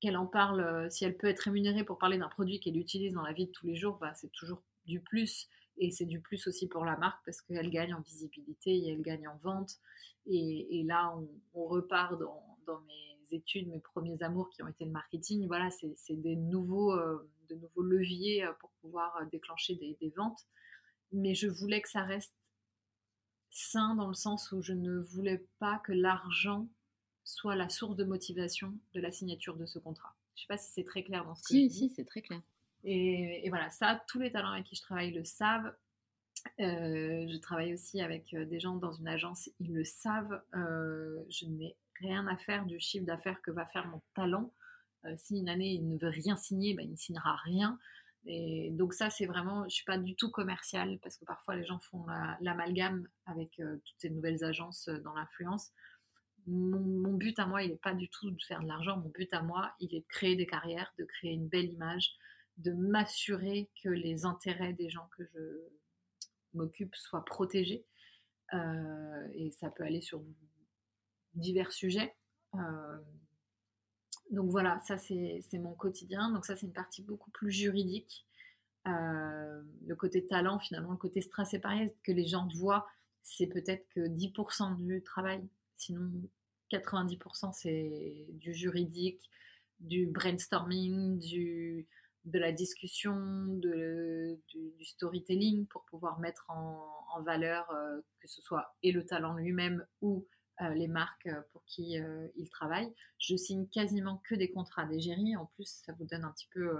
[0.00, 3.12] qu'elle en parle, euh, si elle peut être rémunérée pour parler d'un produit qu'elle utilise
[3.12, 5.48] dans la vie de tous les jours, ben, c'est toujours du plus.
[5.76, 9.02] Et c'est du plus aussi pour la marque parce qu'elle gagne en visibilité et elle
[9.02, 9.78] gagne en vente.
[10.26, 11.14] Et, là,
[11.54, 15.46] on, repart dans, mes études, mes premiers amours qui ont été le marketing.
[15.46, 20.46] Voilà, c'est des nouveaux, euh, de nouveaux leviers pour pouvoir déclencher des ventes
[21.12, 22.34] mais je voulais que ça reste
[23.50, 26.68] sain dans le sens où je ne voulais pas que l'argent
[27.24, 30.14] soit la source de motivation de la signature de ce contrat.
[30.34, 31.78] Je ne sais pas si c'est très clair dans ce que si, je dis.
[31.78, 32.40] Si, c'est très clair.
[32.84, 35.72] Et, voilà, ça, tous les talents avec qui je travaille le savent.
[36.58, 40.42] Euh, je travaille aussi avec euh, des gens dans une agence, ils le savent.
[40.54, 44.52] Euh, je n'ai rien à faire du chiffre d'affaires que va faire mon talent.
[45.16, 47.78] si une année il ne veut rien signer, ben, il ne signera rien.
[48.24, 51.64] Et donc ça, c'est vraiment, je suis pas du tout commerciale parce que parfois les
[51.64, 52.06] gens font
[52.40, 55.72] l'amalgame avec toutes ces nouvelles agences dans l'influence.
[56.46, 58.96] Mon, mon, but à moi, il n'est pas du tout de faire de l'argent.
[58.96, 62.12] Mon but à moi, il est de créer des carrières, de créer une belle image,
[62.58, 65.38] de m'assurer que les intérêts des gens que je
[66.54, 67.84] m'occupe soient protégés.
[68.54, 70.22] Euh, et ça peut aller sur
[71.34, 72.14] divers sujets.
[74.32, 76.32] Donc voilà, ça c'est mon quotidien.
[76.32, 78.26] Donc ça c'est une partie beaucoup plus juridique.
[78.88, 81.54] Euh, le côté talent, finalement, le côté stress
[82.02, 82.86] que les gens voient,
[83.22, 85.46] c'est peut-être que 10% du travail.
[85.76, 86.10] Sinon,
[86.70, 89.30] 90% c'est du juridique,
[89.80, 91.86] du brainstorming, du,
[92.24, 93.16] de la discussion,
[93.48, 96.88] de, du, storytelling pour pouvoir mettre en,
[97.26, 100.26] valeur euh, que ce soit et le talent lui-même ou
[100.74, 101.96] les marques euh, pour qui
[102.36, 102.92] il travaille.
[103.18, 105.36] Je signe quasiment que des contrats d'égérie.
[105.36, 106.70] En plus, ça vous donne un petit peu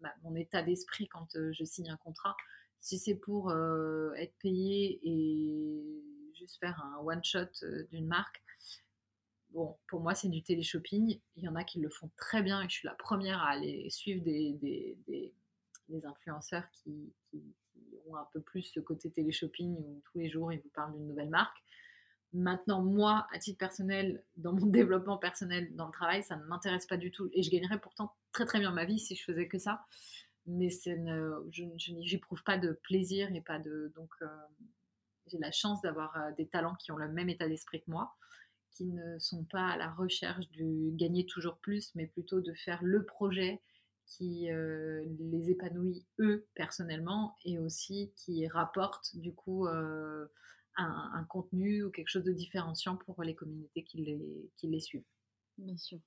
[0.00, 2.36] bah, mon état d'esprit quand je signe un contrat.
[2.80, 6.02] Si c'est pour être payé et
[6.34, 7.48] juste faire un one-shot
[7.90, 8.44] d'une marque,
[9.54, 11.20] Bon, pour moi, c'est du téléshopping.
[11.36, 13.50] Il y en a qui le font très bien et je suis la première à
[13.50, 17.14] aller suivre des, des, influenceurs qui,
[18.08, 21.06] ont un peu plus ce côté téléshopping où tous les jours ils vous parlent d'une
[21.06, 21.56] nouvelle marque.
[22.34, 26.86] Maintenant, moi, à titre personnel, dans mon développement personnel, dans le travail, ça ne m'intéresse
[26.86, 27.30] pas du tout.
[27.32, 29.86] Et je gagnerais pourtant très très bien ma vie si je faisais que ça.
[30.46, 31.62] Mais ne, je,
[32.02, 33.92] j'éprouve pas de plaisir et pas de.
[33.94, 34.26] Donc, euh,
[35.28, 38.14] j'ai la chance d'avoir euh, des talents qui ont le même état d'esprit que moi
[38.72, 42.82] qui ne sont pas à la recherche du gagner toujours plus, mais plutôt de faire
[42.82, 43.62] le projet
[44.04, 49.68] qui euh, les épanouit eux personnellement et aussi qui rapporte du coup
[50.76, 55.04] un, contenu ou quelque chose de différenciant pour les communautés qui les, qui les suivent.
[55.58, 55.98] Bien sûr.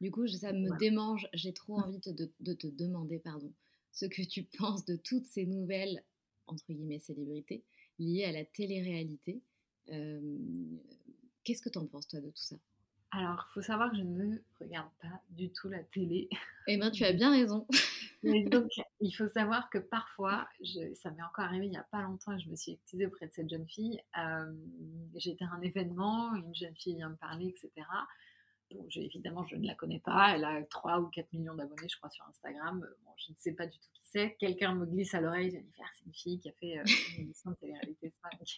[0.00, 3.52] Du coup, ça me démange, j'ai trop envie de, de, te demander pardon,
[3.92, 6.02] ce que tu penses de toutes ces nouvelles,
[6.46, 7.64] entre guillemets, célébrités
[7.98, 9.42] liées à la télé-réalité.
[9.90, 10.38] Euh,
[11.44, 12.56] Qu'est-ce que tu en penses, toi, de tout ça?
[13.12, 16.28] Alors, il faut savoir que je ne regarde pas du tout la télé.
[16.68, 17.66] Eh bien, tu as bien raison.
[18.22, 20.46] donc, il faut savoir que parfois,
[20.94, 23.32] ça m'est encore arrivé il n'y a pas longtemps, je me suis excusée auprès de
[23.32, 24.00] cette jeune fille.
[24.18, 24.52] Euh,
[25.16, 27.86] J'étais à un événement, une jeune fille vient me parler, etc
[28.96, 30.34] évidemment, je ne la connais pas.
[30.34, 32.86] Elle a 3 ou 4 millions d'abonnés, je crois, sur Instagram.
[33.04, 34.36] Bon, je ne sais pas du tout qui c'est.
[34.38, 36.84] Quelqu'un me glisse à l'oreille, Jennifer, c'est une fille qui a fait euh,
[37.16, 38.12] une émission de télé-réalité.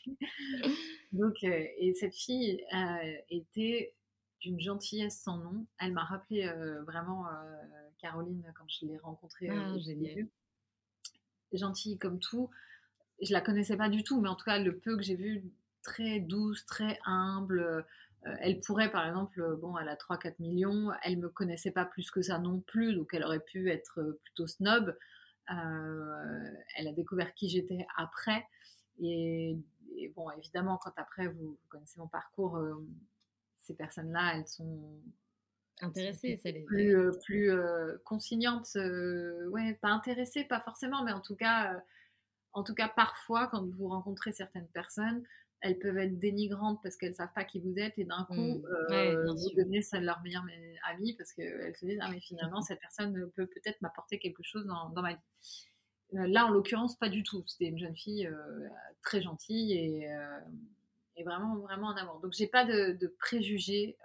[1.12, 3.94] Donc, euh, et cette fille euh, était
[4.40, 5.66] d'une gentillesse sans nom.
[5.78, 6.50] Elle m'a rappelé
[6.84, 7.26] vraiment
[8.02, 9.48] Caroline quand je l'ai rencontrée.
[9.48, 10.26] Ah, génial.
[11.52, 12.50] Gentille comme tout.
[13.20, 15.44] Je la connaissais pas du tout, mais en tout cas, le peu que j'ai vu,
[15.82, 17.60] très douce, très humble.
[18.26, 21.84] Euh, elle pourrait, par exemple, euh, bon, elle a 3-4 millions, elle me connaissait pas
[21.84, 24.96] plus que ça non plus, donc elle aurait pu être euh, plutôt snob.
[25.48, 28.46] elle a découvert qui j'étais après.
[29.00, 29.58] Et,
[30.14, 32.58] bon, évidemment, quand après vous, connaissez mon parcours,
[33.58, 35.00] ces personnes-là, elles sont
[35.80, 37.50] intéressées, plus, plus
[38.04, 41.82] consignantes, ouais, pas intéressées, pas forcément, mais en tout cas,
[42.52, 45.24] en tout cas, parfois, quand vous rencontrez certaines personnes,
[45.62, 48.64] elles peuvent être dénigrantes parce qu'elles savent pas qui vous êtes et d'un coup mmh.
[48.90, 50.44] euh, vous devenez celle leur meilleure
[50.90, 54.66] amie parce qu'elles se disent ah mais finalement cette personne peut peut-être m'apporter quelque chose
[54.66, 55.20] dans, ma vie.
[56.14, 57.44] Euh, là en l'occurrence pas du tout.
[57.46, 58.68] C'était une jeune fille euh,
[59.02, 60.08] très gentille et,
[61.18, 62.20] vraiment vraiment en amour.
[62.20, 63.96] Donc j'ai pas de, préjugés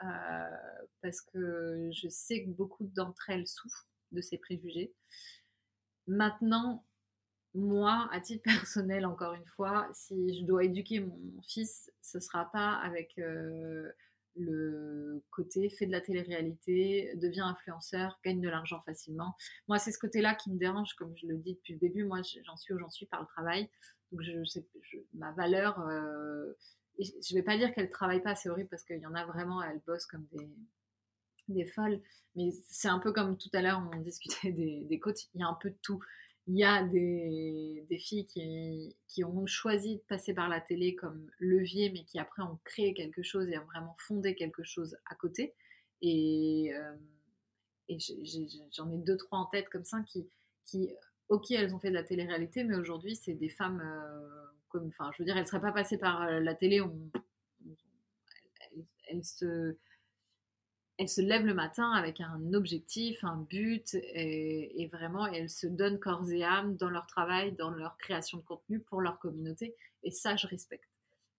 [1.02, 4.94] parce que je sais que beaucoup d'entre elles souffrent de ces préjugés.
[6.08, 6.86] Maintenant,
[7.54, 12.52] moi, à titre personnel, encore une fois, si je dois éduquer mon fils, ce sera
[12.52, 13.92] pas avec euh,
[14.36, 19.36] le côté fait de la télé-réalité, devient influenceur, gagne de l'argent facilement.
[19.68, 22.04] Moi, c'est ce côté-là qui me dérange, comme je le dis depuis le début.
[22.06, 23.70] Moi, j'en suis où j'en suis par le travail.
[24.12, 26.54] Donc, je, ma valeur, euh,
[27.00, 29.62] je vais pas dire qu'elle travaille pas, c'est horrible parce qu'il y en a vraiment,
[29.62, 30.28] elles bossent comme
[31.48, 32.02] des, folles.
[32.36, 35.44] Mais c'est un peu comme tout à l'heure, on discutait des, des coachs, il y
[35.44, 36.02] a un peu de tout
[36.48, 41.90] il y a des, filles qui, ont choisi de passer par la télé comme levier,
[41.90, 45.54] mais qui après ont créé quelque chose et ont vraiment fondé quelque chose à côté.
[46.02, 46.96] Et, euh,
[48.72, 50.30] j'en ai, deux, trois en tête comme ça qui,
[50.64, 50.90] qui,
[51.28, 55.12] ok, elles ont fait de la télé-réalité, mais aujourd'hui, c'est des femmes euh, comme, enfin,
[55.14, 56.82] je veux dire, elles ne seraient pas passées par euh, la télé,
[59.10, 59.24] elle
[61.10, 66.30] se lève le matin avec un objectif, un but, et, vraiment, elles se donnent corps
[66.32, 69.76] et âme dans leur travail, dans leur création de contenu pour leur communauté.
[70.04, 70.90] Et ça, je respecte.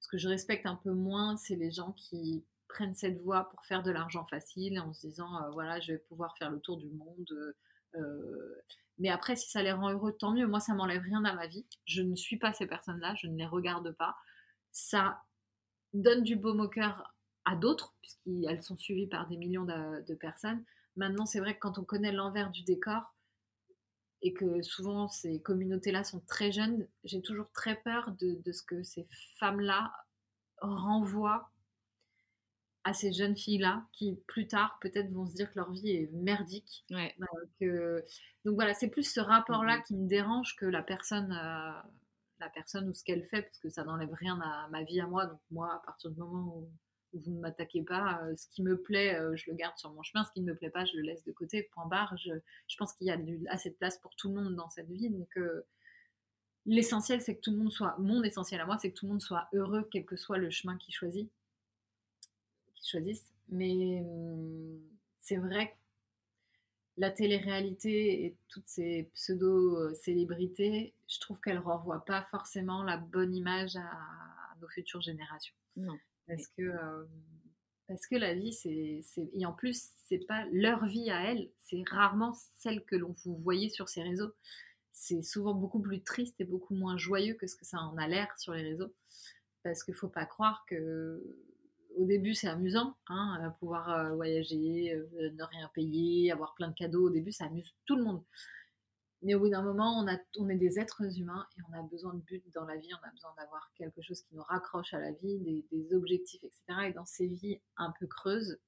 [0.01, 3.65] Ce que je respecte un peu moins, c'est les gens qui prennent cette voie pour
[3.65, 6.77] faire de l'argent facile en se disant, euh, voilà, je vais pouvoir faire le tour
[6.77, 7.27] du monde.
[7.33, 7.57] Euh,
[8.99, 10.47] mais après, si ça les rend heureux, tant mieux.
[10.47, 11.65] Moi, ça m'enlève rien à ma vie.
[11.85, 14.17] Je ne suis pas ces personnes-là, je ne les regarde pas.
[14.73, 15.23] Ça
[15.95, 17.15] donne du baume au cœur
[17.45, 20.65] à d'autres, puisqu'elles sont suivies par des millions de, personnes.
[20.97, 23.15] Maintenant, c'est vrai que quand on connaît l'envers du décor,
[24.21, 28.83] et que souvent ces communautés-là sont très jeunes, j'ai toujours très peur de, ce que
[28.83, 29.07] ces
[29.39, 29.93] femmes-là
[30.61, 31.49] renvoient
[32.85, 36.11] à ces jeunes filles-là qui plus tard peut-être vont se dire que leur vie est
[36.13, 36.85] merdique.
[37.63, 38.01] Euh,
[38.45, 41.89] donc voilà, c'est plus ce rapport-là mmh qui me dérange que la personne, euh,
[42.41, 45.07] la personne ou ce qu'elle fait, parce que ça n'enlève rien à ma vie à
[45.07, 45.27] moi.
[45.27, 46.71] Donc moi, à partir du moment où
[47.15, 48.21] vous ne m'attaquez pas.
[48.23, 50.25] Euh, ce qui me plaît, je le garde sur mon chemin.
[50.25, 51.69] Ce qui ne me plaît pas, je le laisse de côté.
[51.75, 52.17] Point barre.
[52.17, 52.33] Je,
[52.77, 53.19] pense qu'il y a
[53.49, 55.11] assez de place pour tout le monde dans cette vie.
[55.11, 55.39] Donc,
[56.67, 57.97] l'essentiel, c'est que tout le monde soit.
[57.99, 60.51] Mon essentiel à moi, c'est que tout le monde soit heureux, quel que soit le
[60.51, 61.31] chemin qu'il choisit.
[62.79, 63.27] Qu'il choisisse.
[63.49, 64.81] Mais hum,
[65.21, 65.77] c'est vrai que
[66.99, 73.35] la télé-réalité et toutes ces pseudo-célébrités, je trouve qu'elles ne renvoient pas forcément la bonne
[73.35, 75.55] image à nos futures générations.
[75.77, 75.97] Non.
[76.27, 77.07] Parce que,
[77.87, 79.03] parce que la vie, c'est.
[79.33, 83.37] Et en plus, c'est pas leur vie à elles, c'est rarement celle que l'on vous
[83.37, 84.35] voyez sur ces réseaux.
[84.93, 88.09] C'est souvent beaucoup plus triste et beaucoup moins joyeux que ce que ça en a
[88.09, 88.93] l'air sur les réseaux.
[89.63, 91.23] Parce qu'il faut pas croire que.
[91.97, 97.07] Au début, c'est amusant, hein, pouvoir voyager, ne rien payer, avoir plein de cadeaux.
[97.07, 98.23] Au début, ça amuse tout le monde.
[99.23, 101.83] Mais au bout d'un moment, on, a, on est des êtres humains et on a
[101.83, 104.95] besoin de but dans la vie, on a besoin d'avoir quelque chose qui nous raccroche
[104.95, 106.63] à la vie, des, objectifs, etc.
[106.89, 108.59] Et dans ces vies un peu creuses,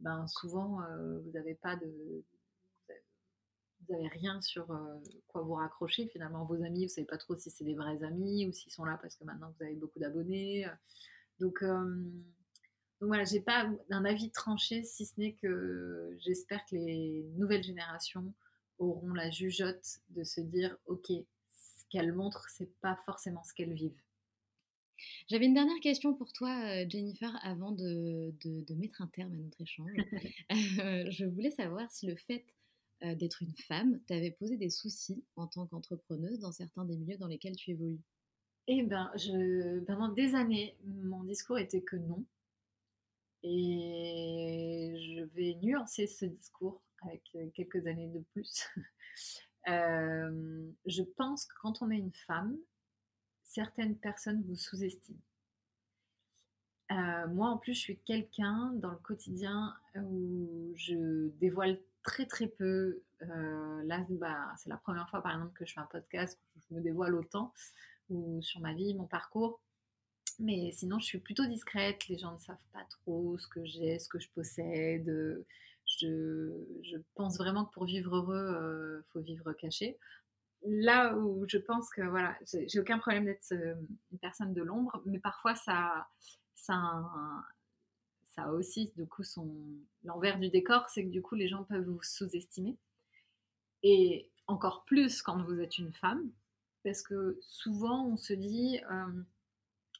[0.00, 2.24] ben souvent, euh, vous n'avez pas de...
[3.88, 6.08] Vous n'avez rien sur euh, quoi vous raccrocher.
[6.08, 8.72] Finalement, vos amis, vous ne savez pas trop si c'est des vrais amis ou s'ils
[8.72, 10.66] sont là parce que maintenant vous avez beaucoup d'abonnés.
[11.42, 17.24] Donc, donc voilà, j'ai pas un avis tranché, si ce n'est que j'espère que les
[17.36, 18.32] nouvelles générations
[18.78, 23.74] auront la jugeote de se dire ok, ce qu'elles montrent, c'est pas forcément ce qu'elles
[23.74, 24.00] vivent.
[25.28, 29.36] J'avais une dernière question pour toi, euh, Jennifer, avant de, de, mettre un terme à
[29.36, 29.90] notre échange.
[30.78, 32.44] Euh, je voulais savoir si le fait
[33.02, 37.16] euh, d'être une femme t'avait posé des soucis en tant qu'entrepreneuse dans certains des milieux
[37.16, 38.02] dans lesquels tu évolues.
[38.68, 42.24] Eh bien, je, pendant des années, mon discours était que non.
[43.42, 47.22] Et je vais nuancer ce discours avec
[47.54, 48.68] quelques années de plus.
[49.66, 52.56] je pense que quand on est une femme,
[53.42, 55.18] certaines personnes vous sous-estiment.
[56.90, 63.02] moi, en plus, je suis quelqu'un dans le quotidien où je dévoile très très peu.
[63.20, 66.74] là, bah, c'est la première fois, par exemple, que je fais un podcast où je
[66.76, 67.52] me dévoile autant,
[68.10, 69.60] ou sur ma vie, mon parcours.
[70.38, 72.08] Mais sinon, je suis plutôt discrète.
[72.08, 75.44] Les gens ne savent pas trop ce que j'ai, ce que je possède.
[76.00, 79.98] Je, pense vraiment que pour vivre heureux, il euh, faut vivre caché.
[80.64, 83.74] Là où je pense que voilà, j'ai aucun problème d'être euh,
[84.12, 86.06] une personne de l'ombre, mais parfois ça,
[86.54, 87.04] ça,
[88.30, 89.50] ça a aussi du coup son
[90.04, 92.76] l'envers du décor, c'est que du coup les gens peuvent vous sous-estimer.
[93.82, 96.30] Et encore plus quand vous êtes une femme,
[96.84, 99.22] parce que souvent on se dit, euh,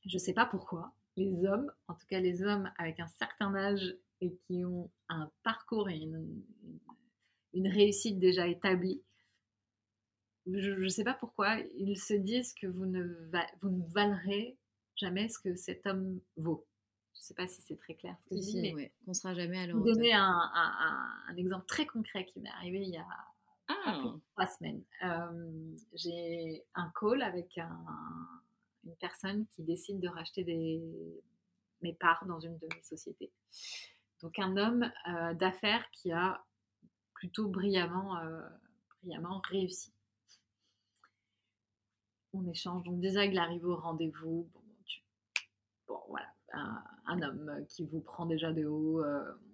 [0.07, 3.55] je ne sais pas pourquoi, les hommes, en tout cas les hommes avec un certain
[3.55, 6.43] âge et qui ont un parcours et une,
[7.55, 9.03] réussite déjà établie,
[10.47, 13.30] je ne sais pas pourquoi, ils se disent que vous ne,
[13.61, 14.57] vous ne valerez
[14.97, 16.66] jamais ce que cet homme vaut.
[17.14, 19.35] Je ne sais pas si c'est très clair ce que je dis, mais on sera
[19.35, 23.07] jamais à leur Vous donner un, exemple très concret qui m'est arrivé il y a
[23.86, 24.02] ah.
[24.32, 24.82] trois semaines.
[25.04, 30.80] Euh, j'ai un call avec une personne qui décide de racheter des,
[31.82, 33.30] mes parts dans une de mes sociétés.
[34.20, 36.44] Donc un homme euh, d'affaires qui a
[37.14, 38.40] plutôt brillamment, euh,
[39.00, 39.92] brillamment réussi.
[42.32, 42.84] On échange.
[42.84, 44.48] Donc déjà, il arrive au rendez-vous.
[45.86, 46.28] Bon, voilà,
[47.06, 49.04] un, homme qui vous prend déjà de haut.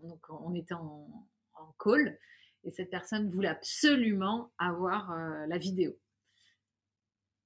[0.03, 2.19] Donc on était en, en, call
[2.65, 5.97] et cette personne voulait absolument avoir la vidéo.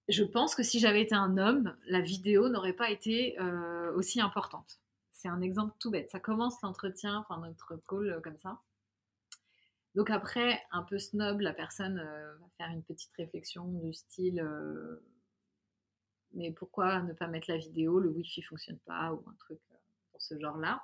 [0.09, 3.37] Je pense que si j'avais été un homme, la vidéo n'aurait pas été
[3.95, 4.81] aussi importante
[5.23, 6.11] c'est un exemple tout bête.
[6.11, 8.61] Ça commence l'entretien, enfin notre call euh, comme ça.
[9.95, 14.41] Donc après, un peu snob, la personne euh, va faire une petite réflexion du style
[14.41, 15.05] euh,
[16.35, 18.01] mais pourquoi ne pas mettre la vidéo?
[18.01, 19.61] Le Wi-Fi fonctionne pas ou un truc
[20.11, 20.83] pour ce genre-là.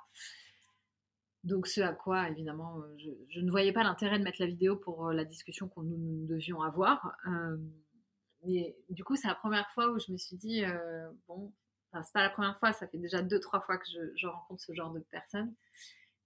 [1.43, 5.11] Donc ce à quoi, évidemment, je, ne voyais pas l'intérêt de mettre la vidéo pour
[5.11, 7.15] la discussion qu'on nous, devions avoir.
[8.45, 10.63] mais du coup, c'est la première fois où je me suis dit,
[11.27, 11.53] bon,
[11.91, 13.85] enfin, c'est pas la première fois, ça fait déjà deux, trois fois que
[14.15, 15.53] je, rencontre ce genre de personnes.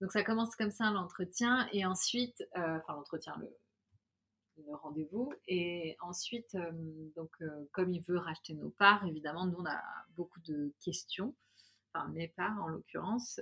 [0.01, 3.55] Donc ça commence comme ça l'entretien et ensuite, enfin l'entretien, le,
[4.67, 5.33] le rendez-vous.
[5.47, 6.57] Et ensuite,
[7.15, 7.31] donc,
[7.71, 9.81] comme il veut racheter nos parts, évidemment, nous, on a
[10.15, 11.35] beaucoup de questions,
[11.93, 13.39] enfin mes parts en l'occurrence,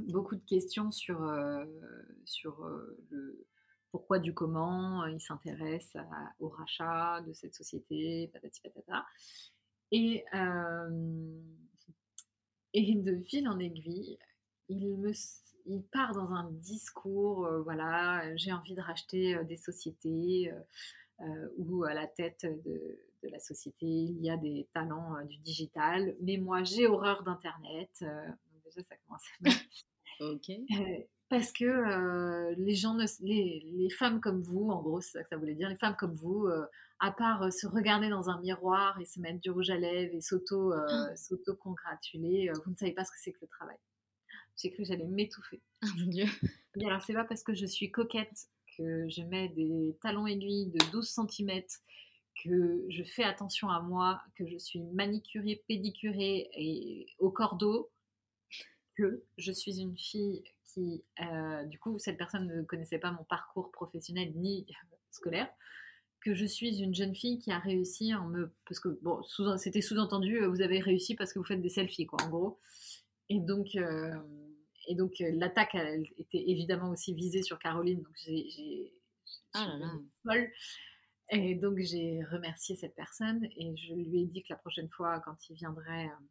[0.00, 1.20] beaucoup de questions sur,
[2.24, 2.66] sur
[3.10, 3.46] le
[3.90, 5.96] pourquoi du comment il s'intéresse
[6.40, 9.06] au rachat de cette société, patati patata.
[9.92, 10.24] Et,
[12.74, 14.18] de fil en aiguille,
[14.68, 15.12] il me
[15.66, 20.52] il part dans un discours, euh, voilà, j'ai envie de racheter euh, des sociétés
[21.20, 26.14] euh, où à la tête de, la société il y a des talents du digital,
[26.20, 28.04] mais moi j'ai horreur d'Internet.
[28.74, 29.50] Déjà ça commence à
[30.20, 30.52] Ok.
[31.28, 35.36] parce que les gens, les, les, femmes comme vous, en gros, c'est ça que ça
[35.36, 36.46] voulait dire, les femmes comme vous,
[37.00, 40.20] à part se regarder dans un miroir et se mettre du rouge à lèvres et
[40.20, 41.16] s'auto, ah.
[41.16, 43.76] s'auto-congratuler, vous ne savez pas ce que c'est que le travail.
[44.56, 45.60] J'ai cru que j'allais m'étouffer.
[45.82, 46.26] Oh mon dieu.
[46.76, 50.70] Mais alors, c'est pas parce que je suis coquette que je mets des talons aiguilles
[50.70, 51.62] de 12 cm,
[52.42, 57.90] que je fais attention à moi, que je suis manicurée, pédicurée et au cordeau,
[58.96, 63.24] que je suis une fille qui, euh, du coup, cette personne ne connaissait pas mon
[63.24, 64.66] parcours professionnel ni
[65.10, 65.48] scolaire,
[66.20, 68.52] que je suis une jeune fille qui a réussi en me...
[68.66, 69.22] Parce que, bon,
[69.58, 72.58] c'était sous-entendu, vous avez réussi parce que vous faites des selfies, quoi, en gros.
[73.28, 74.14] Et donc, euh,
[74.86, 75.74] et donc euh, l'attaque
[76.18, 78.02] était évidemment aussi visée sur Caroline.
[78.02, 78.92] Donc j'ai
[79.54, 79.92] ah là là.
[80.22, 80.50] folle.
[81.30, 85.20] Et donc j'ai remercié cette personne et je lui ai dit que la prochaine fois,
[85.20, 86.26] quand il viendrait euh,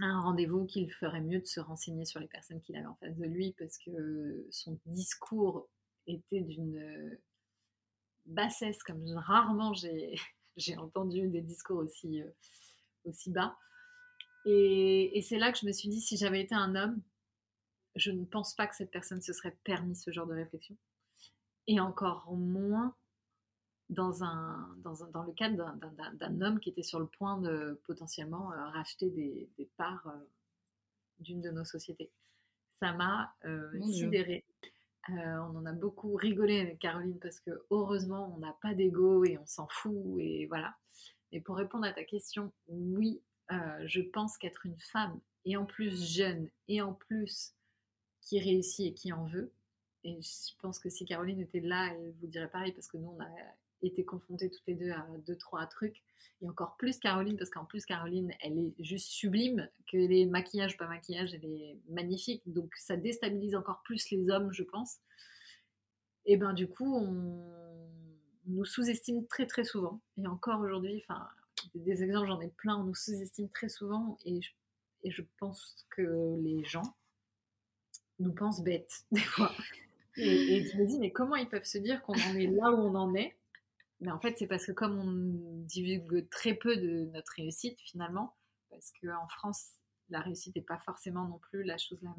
[0.00, 3.16] un rendez-vous, qu'il ferait mieux de se renseigner sur les personnes qu'il avait en face
[3.16, 5.68] de lui parce que son discours
[6.06, 7.18] était d'une
[8.26, 9.72] bassesse comme rarement
[10.56, 12.22] j'ai entendu des discours aussi,
[13.04, 13.56] aussi bas.
[14.44, 17.00] Et, c'est là que je me suis dit, si j'avais été un homme,
[17.96, 20.76] je ne pense pas que cette personne se serait permis ce genre de réflexion.
[21.66, 22.94] Et encore moins
[23.90, 25.74] dans, un, dans, le cadre
[26.14, 30.28] d'un homme qui était sur le point de potentiellement euh, racheter des, parts euh,
[31.20, 32.10] d'une de nos sociétés.
[32.72, 34.44] Ça m'a euh, sidérée.
[35.08, 39.38] on en a beaucoup rigolé avec Caroline parce que heureusement on n'a pas d'ego et
[39.38, 40.74] on s'en fout et voilà.
[41.32, 43.20] Mais pour répondre à ta question, oui,
[43.50, 47.54] euh, je pense qu'être une femme, et en plus jeune, et en plus
[48.22, 49.52] qui réussit et qui en veut,
[50.04, 53.08] et je pense que si Caroline était là, elle vous dirait pareil, parce que nous,
[53.08, 53.28] on a
[53.86, 56.02] été confrontés toutes les deux à deux, trois trucs,
[56.42, 60.76] et encore plus Caroline, parce qu'en plus Caroline, elle est juste sublime, que les maquillages,
[60.76, 64.98] pas maquillage, elle est magnifique, donc ça déstabilise encore plus les hommes, je pense.
[66.26, 67.44] Et ben du coup, on
[68.46, 71.28] nous sous-estime très très souvent, et encore aujourd'hui, enfin
[71.74, 74.18] des exemples, j'en ai plein, on nous sous-estime très souvent.
[74.24, 74.50] Et je,
[75.02, 76.94] et je pense que les gens
[78.18, 79.52] nous pensent bêtes des fois.
[80.16, 82.70] Et, et je me dis, mais comment ils peuvent se dire qu'on en est là
[82.70, 83.36] où on en est?
[84.00, 88.34] Mais en fait, c'est parce que comme on divulgue très peu de notre réussite finalement,
[88.70, 89.70] parce qu'en France,
[90.10, 92.14] la réussite n'est pas forcément non plus la chose la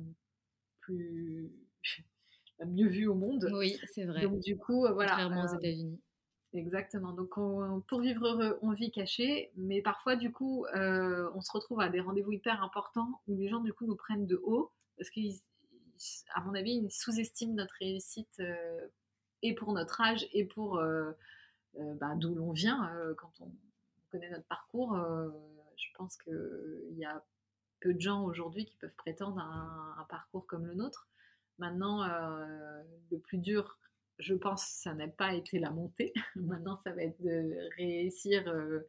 [0.82, 1.52] plus
[2.60, 3.50] la mieux vue au monde.
[3.54, 4.22] Oui, c'est vrai.
[4.24, 5.12] Donc du coup, voilà.
[5.12, 6.02] Contrairement aux euh, États-Unis.
[6.56, 7.12] Exactement.
[7.12, 7.32] Donc,
[7.88, 11.90] pour vivre heureux, on vit caché, mais parfois, du coup, euh, on se retrouve à
[11.90, 16.42] des rendez-vous hyper importants où les gens, du coup, nous prennent de haut parce qu'à
[16.46, 18.88] mon avis, ils sous-estiment notre réussite euh,
[19.42, 21.12] et pour notre âge et pour euh,
[22.00, 22.92] bah, d'où l'on vient.
[23.18, 23.52] quand on
[24.10, 24.98] connaît notre parcours,
[25.78, 27.24] je pense qu'il y a
[27.82, 31.08] peu de gens aujourd'hui qui peuvent prétendre à un parcours comme le nôtre.
[31.58, 33.78] Maintenant, le plus dur
[34.20, 36.14] je pense ça n'a pas été la montée.
[36.36, 38.88] Maintenant, ça va être de réussir euh,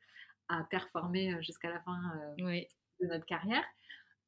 [0.49, 1.99] à performer euh, jusqu'à la fin
[2.39, 2.61] euh,
[3.01, 3.65] de notre carrière.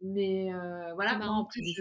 [0.00, 0.52] Mais
[0.94, 1.74] voilà, en plus,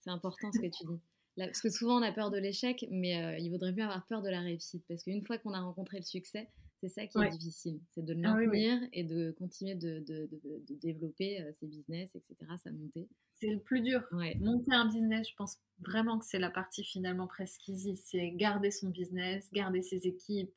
[0.00, 1.00] c'est important ce que tu dis.
[1.36, 4.28] Parce que souvent, on a peur de l'échec, mais il vaudrait mieux avoir peur de
[4.28, 4.84] la réussite.
[4.88, 6.48] Parce qu'une fois qu'on a rencontré le succès,
[6.80, 7.80] c'est ça qui est difficile.
[7.92, 12.50] C'est de le ah maintenir et de continuer de, de, de, développer ses business, etc.,
[12.62, 13.08] sa montée.
[13.34, 14.02] C'est le plus dur.
[14.40, 17.96] Monter un business, je pense vraiment que c'est la partie finalement presque easy.
[17.96, 20.52] C'est garder son business, garder ses équipes,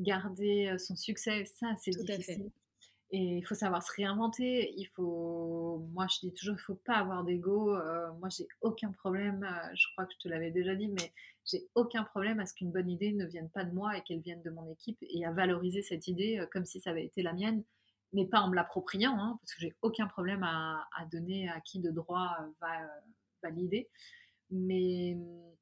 [0.00, 1.44] garder son succès.
[1.44, 2.50] Ça, c'est difficile.
[3.12, 4.72] Et il faut savoir se réinventer.
[4.76, 7.74] Il faut, moi je dis toujours, il faut pas avoir d'ego.
[7.74, 9.42] Euh, moi j'ai aucun problème.
[9.42, 11.12] Euh, je crois que je te l'avais déjà dit, mais
[11.44, 14.20] j'ai aucun problème à ce qu'une bonne idée ne vienne pas de moi et qu'elle
[14.20, 17.22] vienne de mon équipe et à valoriser cette idée euh, comme si ça avait été
[17.22, 17.64] la mienne,
[18.12, 21.80] mais pas en me l'appropriant, hein, parce que j'ai aucun problème à, donner à qui
[21.80, 22.68] de droit va
[23.42, 23.88] valider.
[24.50, 25.16] Mais,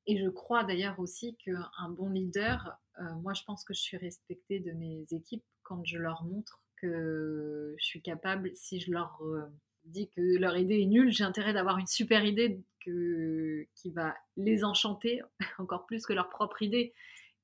[0.06, 2.78] et je crois d'ailleurs aussi qu'un bon leader,
[3.22, 7.74] moi je pense que je suis respectée de mes équipes quand je leur montre que
[7.78, 9.22] je suis capable, si je leur
[9.84, 14.14] dis que leur idée est nulle, j'ai intérêt d'avoir une super idée que, qui va
[14.36, 15.22] les enchanter
[15.58, 16.92] encore plus que leur propre idée.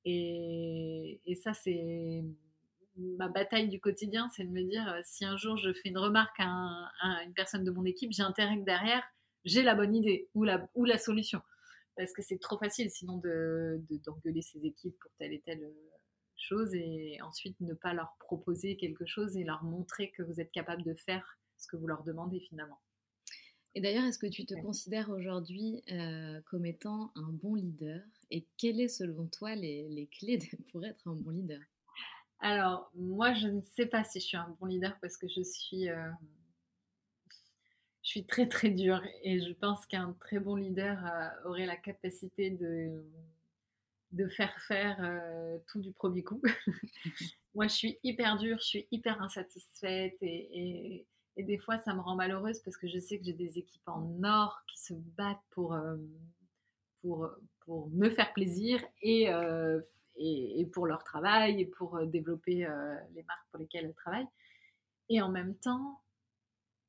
[0.04, 2.22] Et, et ça, c'est
[2.96, 5.98] ma bataille du quotidien, c'est de me dire euh, si un jour je fais une
[5.98, 6.90] remarque à,
[7.24, 9.02] une personne de mon équipe, j'ai intérêt que derrière,
[9.44, 11.42] j'ai la bonne idée ou la, ou la solution.
[11.96, 15.64] Parce que c'est trop facile sinon d'engueuler de, d'engueuler ses équipes pour telle et telle
[15.64, 15.90] euh,
[16.36, 20.52] chose et ensuite ne pas leur proposer quelque chose et leur montrer que vous êtes
[20.52, 22.80] capable de faire ce que vous leur demandez finalement.
[23.76, 28.00] Et d'ailleurs, est-ce que tu te considères aujourd'hui euh, comme étant un bon leader?
[28.30, 30.38] Et quelles est selon toi les, les clés
[30.70, 31.60] pour être un bon leader?
[32.40, 35.42] Alors, moi, je ne sais pas si je suis un bon leader parce que je
[35.42, 36.10] suis, euh,
[38.02, 41.76] je suis très très dure et je pense qu'un très bon leader euh, aurait la
[41.76, 43.02] capacité de,
[44.14, 44.98] de faire faire
[45.68, 46.40] tout du premier coup.
[47.54, 51.06] moi, je suis hyper dure, je suis hyper insatisfaite et
[51.36, 53.88] et des fois, ça me rend malheureuse parce que je sais que j'ai des équipes
[53.88, 55.96] en or qui se battent pour, euh,
[57.02, 59.80] pour, me faire plaisir et, euh,
[60.16, 62.66] et, pour leur travail et pour euh, développer
[63.14, 64.28] les marques pour lesquelles elles travaillent.
[65.08, 66.00] Et en même temps,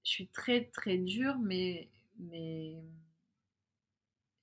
[0.03, 1.89] je suis très, très dure, mais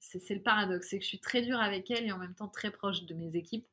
[0.03, 2.49] c'est le paradoxe, c'est que je suis très dure avec elles et en même temps
[2.49, 3.67] très proche de mes équipes.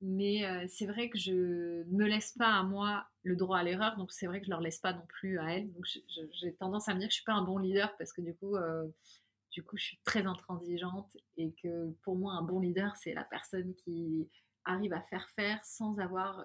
[0.00, 3.96] Mais c'est vrai que je ne me laisse pas à moi le droit à l'erreur,
[3.96, 5.72] donc c'est vrai que je ne leur laisse pas non plus à elles.
[5.72, 5.84] Donc
[6.32, 8.34] j'ai tendance à me dire que je suis pas un bon leader parce que du
[8.34, 8.56] coup,
[9.50, 13.24] du coup, je suis très intransigeante et que pour moi, un bon leader, c'est la
[13.24, 14.28] personne qui
[14.64, 16.44] arrive à faire faire sans avoir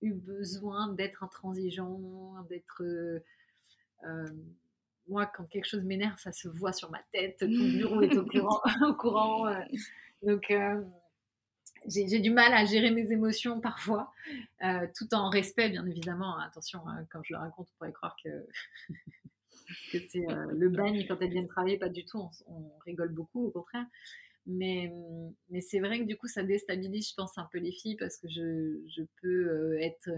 [0.00, 2.84] eu besoin d'être intransigeant, d'être...
[5.08, 8.16] moi, quand quelque chose m'énerve, ça se voit sur ma tête, tout le bureau est
[8.16, 8.60] au courant.
[8.88, 9.56] au courant
[10.22, 10.52] donc
[11.88, 14.12] j'ai du mal à gérer mes émotions parfois,
[14.64, 16.38] euh, tout en respect, bien évidemment.
[16.38, 18.28] Attention, hein, quand je le raconte, on pourrait croire que,
[19.92, 22.28] que c'est euh, le bagne quand elles viennent travailler, pas du tout.
[22.46, 23.86] On, rigole beaucoup, au contraire.
[24.46, 24.92] Mais,
[25.50, 28.16] mais c'est vrai que du coup, ça déstabilise, je pense, un peu les filles parce
[28.18, 30.10] que je, je peux être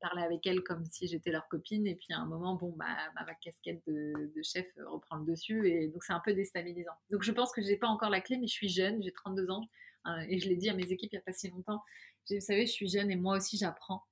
[0.00, 1.86] parler avec elles comme si j'étais leur copine.
[1.86, 5.68] Et puis à un moment, bon, bah, ma, casquette de, chef reprend le dessus.
[5.68, 6.92] Et donc, c'est un peu déstabilisant.
[7.10, 9.50] Donc, je pense que j'ai pas encore la clé, mais je suis jeune, j'ai 32
[9.50, 9.68] ans.
[10.06, 11.82] Euh, et je l'ai dit à mes équipes il n'y a pas si longtemps.
[12.30, 14.02] Vous savez, je suis jeune et moi aussi j'apprends.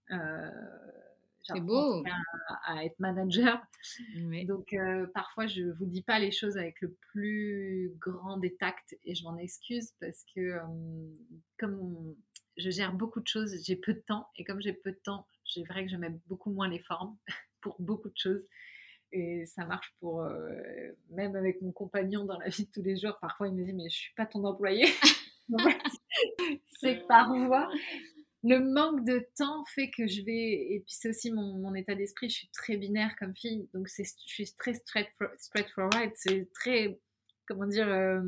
[1.43, 2.03] C'est beau.
[2.65, 3.63] À, être manager.
[4.47, 8.97] Donc euh, parfois je vous dis pas les choses avec le plus grand des tacts
[9.05, 10.59] et je m'en excuse parce que
[11.59, 12.15] comme
[12.57, 15.27] je gère beaucoup de choses, j'ai peu de temps et comme j'ai peu de temps,
[15.45, 17.17] c'est vrai que je mets beaucoup moins les formes
[17.61, 18.47] pour beaucoup de choses.
[19.15, 20.27] Et ça marche pour
[21.11, 23.19] même avec mon compagnon dans la vie de tous les jours.
[23.21, 24.87] Parfois il me dit mais je suis pas ton employé.
[26.81, 27.69] c'est par voie.
[28.45, 32.29] Le manque de temps fait que je vais, et puis c'est aussi mon, état d'esprit,
[32.29, 36.99] je suis très binaire comme fille, donc je suis très straightforward, c'est très,
[37.47, 38.21] comment dire, euh,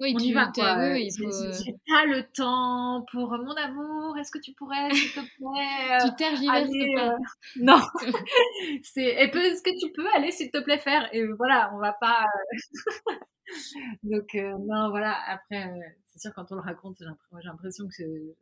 [0.00, 0.98] oui, tu vas quoi.
[0.98, 1.30] il faut...
[1.30, 4.18] J'ai pas le temps pour mon amour.
[4.18, 7.12] Est-ce que tu pourrais, s'il te plaît, tu tergiverses pas.
[7.12, 7.18] Euh,
[7.62, 7.80] non.
[8.82, 9.04] c'est.
[9.04, 12.24] Est-ce que tu peux aller, s'il te plaît, faire Et voilà, on va pas.
[12.24, 13.12] Euh,
[14.02, 15.16] donc non, voilà.
[15.28, 15.70] Après,
[16.06, 18.36] c'est sûr, quand on le raconte, j'ai l'impression que c'est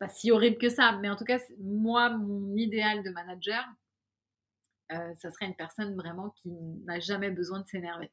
[0.00, 0.98] pas si horrible que ça.
[1.00, 3.64] Mais en tout cas, moi, mon idéal de manager,
[4.92, 6.50] euh, ça serait une personne vraiment qui
[6.84, 8.10] n'a jamais besoin de s'énerver.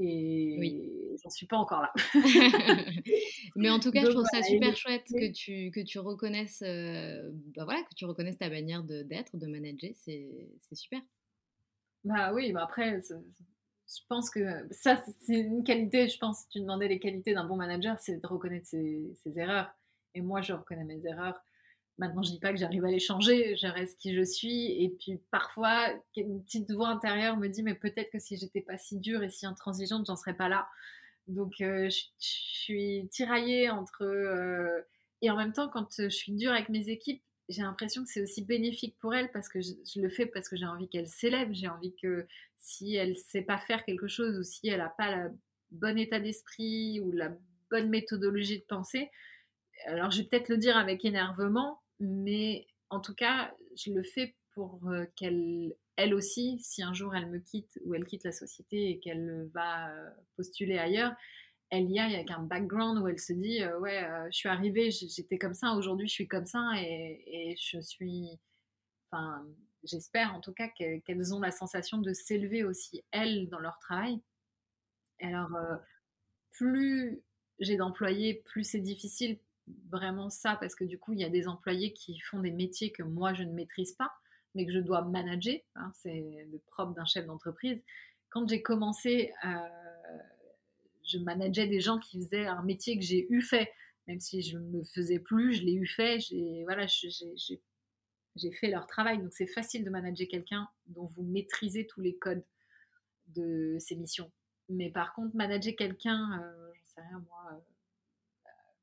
[0.00, 1.16] Et oui.
[1.22, 1.92] j'en suis pas encore là.
[3.56, 7.30] Mais en tout cas, je trouve ça super chouette que tu, que tu reconnaisses, euh,
[7.56, 9.92] bah voilà, que tu reconnaisses ta manière d'être, de, manager.
[9.94, 11.00] C'est super.
[12.02, 13.00] Bah oui, bah après,
[13.86, 16.08] je pense que ça, c'est une qualité.
[16.08, 19.70] Je pense, tu demandais les qualités d'un bon manager, c'est de reconnaître ses, erreurs.
[20.14, 21.40] Et moi, je reconnais mes erreurs.
[21.98, 24.82] Maintenant, je dis pas que j'arrive à les changer, je reste qui je suis.
[24.82, 28.76] Et puis parfois, une petite voix intérieure me dit, mais peut-être que si j'étais pas
[28.78, 30.66] si dure et si intransigeante, j'en serais pas là.
[31.28, 34.02] Donc, euh, je, suis tiraillée entre.
[34.02, 34.82] Euh,
[35.22, 38.22] et en même temps, quand je suis dure avec mes équipes, j'ai l'impression que c'est
[38.22, 41.48] aussi bénéfique pour elle parce que je, le fais parce que j'ai envie qu'elle s'élève,
[41.52, 45.14] j'ai envie que si elle sait pas faire quelque chose ou si elle n'a pas
[45.14, 45.30] le
[45.70, 47.30] bon état d'esprit ou la
[47.70, 49.10] bonne méthodologie de pensée,
[49.86, 54.36] alors je vais peut-être le dire avec énervement, mais en tout cas, je le fais
[54.52, 58.32] pour euh, qu'elle, elle aussi, si un jour elle me quitte ou elle quitte la
[58.32, 61.14] société et qu'elle va euh, postuler ailleurs,
[61.70, 64.90] elle y a avec un background où elle se dit euh, ouais je suis arrivée
[64.90, 68.38] j'étais comme ça aujourd'hui je suis comme ça et, je suis
[69.10, 69.44] enfin
[69.82, 74.20] j'espère en tout cas qu'elles ont la sensation de s'élever aussi elles dans leur travail.
[75.20, 75.50] Alors
[76.52, 77.22] plus
[77.60, 79.38] j'ai d'employés, plus c'est difficile
[79.90, 82.92] vraiment ça, parce que du coup, il y a des employés qui font des métiers
[82.92, 84.12] que moi, je ne maîtrise pas,
[84.54, 85.56] mais que je dois manager.
[85.74, 87.82] Hein, c'est le propre d'un chef d'entreprise.
[88.30, 89.58] Quand j'ai commencé, euh,
[91.06, 93.72] je manageais des gens qui faisaient un métier que j'ai eu fait,
[94.06, 96.20] même si je ne le faisais plus, je l'ai eu fait.
[96.20, 99.18] J'ai voilà, j'ai fait leur travail.
[99.18, 102.44] Donc c'est facile de manager quelqu'un dont vous maîtrisez tous les codes
[103.28, 104.30] de ses missions.
[104.68, 107.73] Mais par contre, manager quelqu'un, euh, je sais rien moi, euh,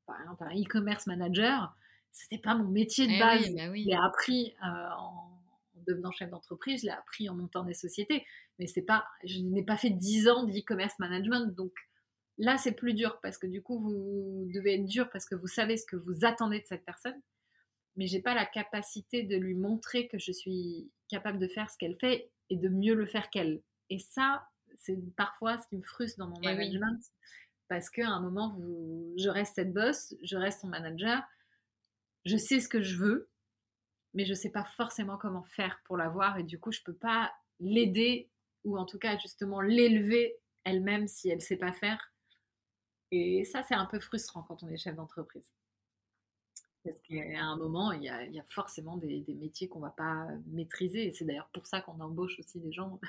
[0.06, 1.74] par exemple un e-commerce manager,
[2.10, 3.54] c'était pas mon métier de eh base.
[3.54, 5.30] Bah oui, Je l'ai appris euh, en,
[5.86, 8.24] devenant chef d'entreprise, je l'ai appris en montant des sociétés,
[8.58, 11.72] mais c'est pas, je n'ai pas fait 10 ans d'e-commerce management, donc
[12.38, 15.46] là c'est plus dur parce que du coup vous devez être dur parce que vous
[15.46, 17.20] savez ce que vous attendez de cette personne,
[17.96, 21.76] mais j'ai pas la capacité de lui montrer que je suis capable de faire ce
[21.76, 23.62] qu'elle fait et de mieux le faire qu'elle.
[23.90, 27.00] Et ça, c'est parfois ce qui me frustre dans mon eh management.
[27.72, 28.54] Parce qu'à un moment,
[29.16, 31.22] je reste cette boss, je reste son manager,
[32.26, 33.30] je sais ce que je veux,
[34.12, 36.36] mais je ne sais pas forcément comment faire pour l'avoir.
[36.36, 38.28] Et du coup, je ne peux pas l'aider,
[38.64, 42.12] ou en tout cas, justement, l'élever elle-même si elle ne sait pas faire.
[43.10, 45.50] Et ça, c'est un peu frustrant quand on est chef d'entreprise.
[46.84, 50.26] Parce qu'à un moment, il y a, forcément des, des métiers qu'on ne va pas
[50.48, 51.06] maîtriser.
[51.06, 53.00] Et c'est d'ailleurs pour ça qu'on embauche aussi des gens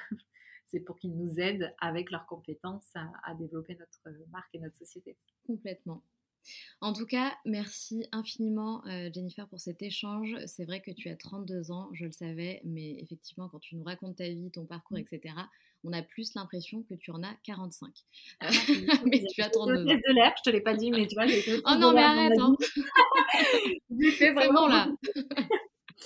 [0.66, 5.18] c'est pour qu'ils nous aident avec leurs compétences à, développer notre marque et notre société.
[5.46, 6.04] Complètement.
[6.82, 10.36] En tout cas, merci infiniment euh, Jennifer pour cet échange.
[10.46, 13.84] C'est vrai que tu as 32 ans, je le savais, mais effectivement, quand tu nous
[13.84, 15.02] racontes ta vie, ton parcours, mm.
[15.02, 15.36] etc.,
[15.86, 17.92] on a plus l'impression que tu en as 45.
[18.40, 18.48] Ah,
[19.06, 19.86] mais tu as 32 ans.
[19.86, 22.40] de l'air, je te l'ai pas dit, mais tu vois, j'ai Oh non, mais arrête
[22.40, 22.56] hein.
[24.18, 24.90] C'est vraiment là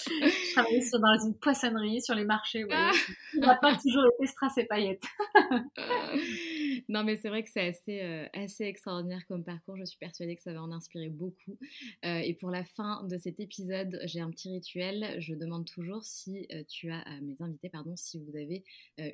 [0.05, 2.65] je travaille dans une poissonnerie, sur les marchés.
[2.71, 2.91] Ah.
[3.37, 5.05] On n'a pas toujours été strass et paillettes.
[6.89, 9.77] non, mais c'est vrai que c'est assez, euh, assez extraordinaire comme parcours.
[9.77, 11.57] Je suis persuadée que ça va en inspirer beaucoup.
[12.05, 15.15] Euh, et pour la fin de cet épisode, j'ai un petit rituel.
[15.19, 18.63] Je demande toujours si euh, tu as, à mes invités, pardon, si vous avez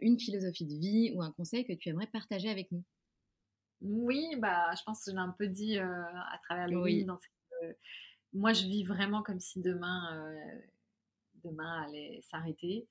[0.01, 2.83] une philosophie de vie ou un conseil que tu aimerais partager avec nous.
[3.81, 7.03] Oui, bah, je pense que je l'ai un peu dit à travers le oui.
[7.03, 7.17] dans
[8.33, 10.33] moi, je vis vraiment comme si demain,
[11.43, 12.87] demain allait s'arrêter.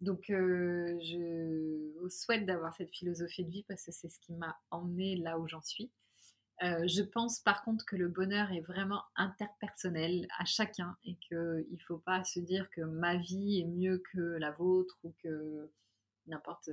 [0.00, 5.16] Donc, je souhaite d'avoir cette philosophie de vie parce que c'est ce qui m'a emmené
[5.16, 5.90] là où j'en suis.
[6.62, 11.84] je pense par contre que le bonheur est vraiment interpersonnel à chacun et qu'il ne
[11.86, 15.70] faut pas se dire que ma vie est mieux que la vôtre ou que
[16.26, 16.70] n'importe.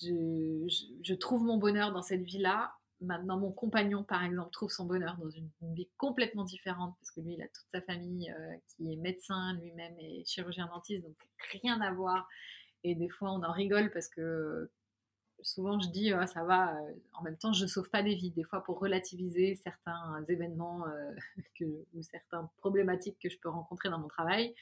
[0.00, 0.66] Je,
[1.02, 5.16] je, trouve mon bonheur dans cette vie-là Maintenant, mon compagnon, par exemple, trouve son bonheur
[5.18, 8.92] dans une, vie complètement différente, parce que lui, il a toute sa famille euh, qui
[8.92, 11.16] est médecin, lui-même est chirurgien dentiste, donc
[11.50, 12.28] rien à voir.
[12.84, 14.70] Et des fois, on en rigole parce que
[15.42, 18.14] souvent, je dis, ah, ça va, euh, en même temps, je ne sauve pas des
[18.14, 18.30] vies.
[18.30, 21.14] Des fois, pour relativiser certains événements euh,
[21.94, 24.54] ou certaines problématiques que je peux rencontrer dans mon travail,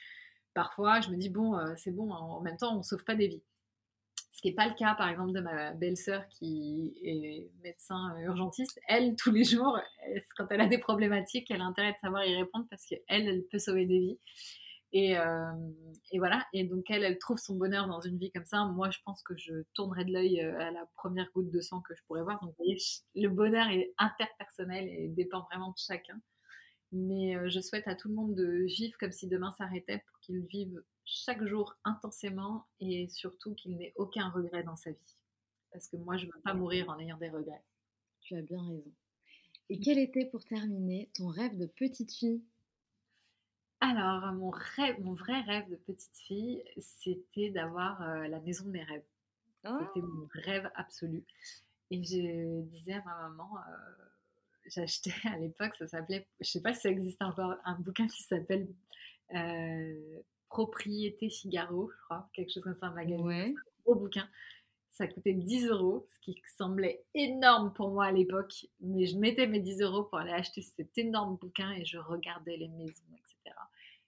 [0.55, 3.27] parfois, je me dis, bon, c'est bon, en même temps, on ne sauve pas des
[3.27, 3.43] vies.
[4.41, 8.79] Ce qui n'est pas le cas, par exemple, de ma belle-sœur qui est médecin urgentiste.
[8.87, 9.77] Elle, tous les jours,
[10.35, 13.43] quand elle a des problématiques, elle a intérêt de savoir y répondre parce qu'elle, elle
[13.51, 14.19] peut sauver des vies.
[14.93, 15.51] Et, euh,
[16.11, 16.43] et, voilà.
[16.53, 18.65] Et donc, elle, elle trouve son bonheur dans une vie comme ça.
[18.65, 21.81] Moi, je pense que je tournerai de l'œil euh, à la première goutte de sang
[21.81, 22.41] que je pourrais voir.
[22.41, 22.79] Donc, vous voyez,
[23.13, 26.19] le bonheur est interpersonnel et dépend vraiment de chacun.
[26.91, 30.19] Mais euh, je souhaite à tout le monde de vivre comme si demain s'arrêtait pour
[30.19, 35.17] qu'ils vivent chaque jour intensément et surtout qu'il n'ait aucun regret dans sa vie.
[35.71, 37.63] Parce que moi, je ne veux pas mourir en ayant des regrets.
[38.21, 38.91] Tu as bien raison.
[39.69, 42.43] Et quel était pour terminer ton rêve de petite fille?
[43.79, 48.71] Alors, mon, rêve, mon vrai rêve de petite fille, c'était d'avoir euh, la maison de
[48.71, 49.03] mes rêves.
[49.63, 50.29] C'était mon oh!
[50.33, 51.23] rêve absolu.
[51.89, 54.03] Et je disais à ma maman, euh,
[54.65, 58.23] j'achetais à l'époque, ça s'appelait, je sais pas si ça existe encore, un bouquin qui
[58.23, 58.67] s'appelle
[59.33, 60.21] euh,
[60.51, 63.53] Propriété Figaro, je crois, quelque chose comme ça, un magazine, un
[63.85, 64.27] gros bouquin.
[64.91, 69.47] Ça coûtait 10 euros, ce qui semblait énorme pour moi à l'époque, mais je mettais
[69.47, 73.55] mes 10 euros pour aller acheter cet énorme bouquin et je regardais les maisons, etc.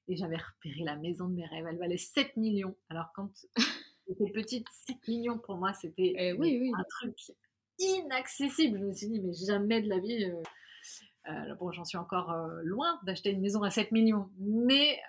[0.09, 2.75] Et j'avais repéré la maison de mes rêves, elle valait 7 millions.
[2.89, 3.31] Alors quand
[4.07, 7.17] j'étais petite, 7 millions pour moi, c'était eh oui, un truc
[7.79, 8.79] inaccessible.
[8.79, 10.25] Je me suis dit, mais jamais de la vie.
[10.25, 10.41] Euh,
[11.29, 14.99] euh, bon, j'en suis encore euh, loin d'acheter une maison à 7 millions, mais,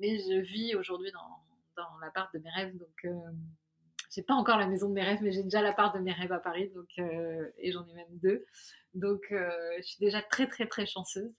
[0.00, 1.40] mais je vis aujourd'hui dans,
[1.76, 2.76] dans la part de mes rêves.
[2.76, 3.06] Donc,
[4.12, 6.12] j'ai pas encore la maison de mes rêves, mais j'ai déjà la part de mes
[6.12, 8.44] rêves à Paris, donc, et j'en ai même deux.
[8.94, 11.32] Donc, je suis déjà très, très, très chanceuse.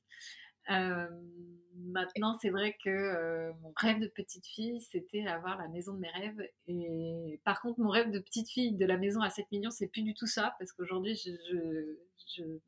[0.68, 6.12] maintenant, c'est vrai que mon rêve de petite fille, c'était avoir la maison de mes
[6.12, 6.42] rêves.
[6.68, 9.88] Et par contre, mon rêve de petite fille de la maison à 7 millions, c'est
[9.88, 11.20] plus du tout ça, parce qu'aujourd'hui,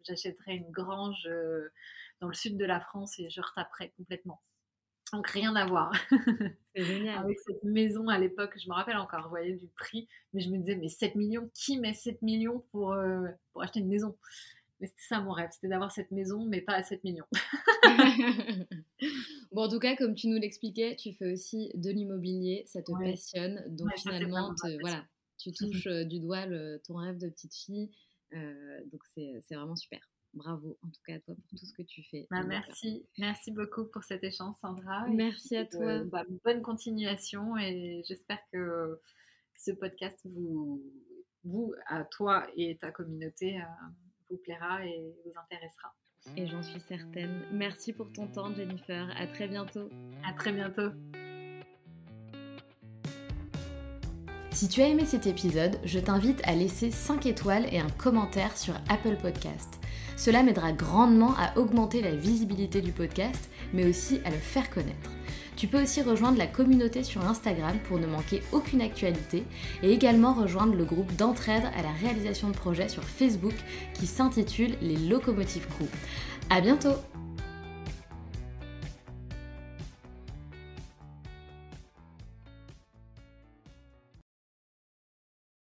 [0.04, 1.30] j'achèterais une grange
[2.20, 4.42] dans le sud de la France et je retaperais complètement.
[5.14, 5.94] Donc rien à voir.
[6.76, 7.20] C'est génial.
[7.20, 10.50] Avec cette maison à l'époque, je me rappelle encore, vous voyez, du prix, mais je
[10.50, 12.96] me disais, mais 7 millions, qui met 7 millions pour,
[13.52, 14.18] pour acheter une maison?
[14.80, 17.26] Mais c'était ça mon rêve, c'était d'avoir cette maison, mais pas à 7 millions.
[19.54, 22.92] bon, en tout cas, comme tu nous l'expliquais, tu fais aussi de l'immobilier, ça te
[22.92, 23.64] passionne.
[23.68, 25.06] Donc finalement, voilà,
[25.38, 26.48] tu touches euh, du doigt
[26.86, 27.92] ton rêve de petite fille.
[28.34, 30.02] Euh, donc c'est vraiment super.
[30.34, 32.28] Bravo en tout cas à toi pour tout ce que tu fais.
[32.32, 35.08] Bah, merci, merci beaucoup pour cet échange Sandra.
[35.08, 36.04] Merci à toi.
[36.06, 39.00] Bah, bonne continuation et j'espère que
[39.56, 40.82] ce podcast vous,
[41.44, 43.66] vous, à toi et ta communauté, euh,
[44.30, 45.94] vous plaira et vous intéressera.
[46.38, 47.42] Et j'en suis certaine.
[47.52, 49.10] Merci pour ton temps, Jennifer.
[49.18, 49.90] À très bientôt.
[50.26, 50.90] À très bientôt.
[54.52, 58.56] Si tu as aimé cet épisode, je t'invite à laisser 5 étoiles et un commentaire
[58.56, 59.83] sur Apple Podcast.
[60.16, 65.10] Cela m'aidera grandement à augmenter la visibilité du podcast, mais aussi à le faire connaître.
[65.56, 69.44] Tu peux aussi rejoindre la communauté sur Instagram pour ne manquer aucune actualité
[69.84, 73.56] et également rejoindre le groupe d'entraide à la réalisation de projets sur Facebook
[73.94, 75.88] qui s'intitule Les Locomotives Crew.
[76.50, 77.13] À bientôt!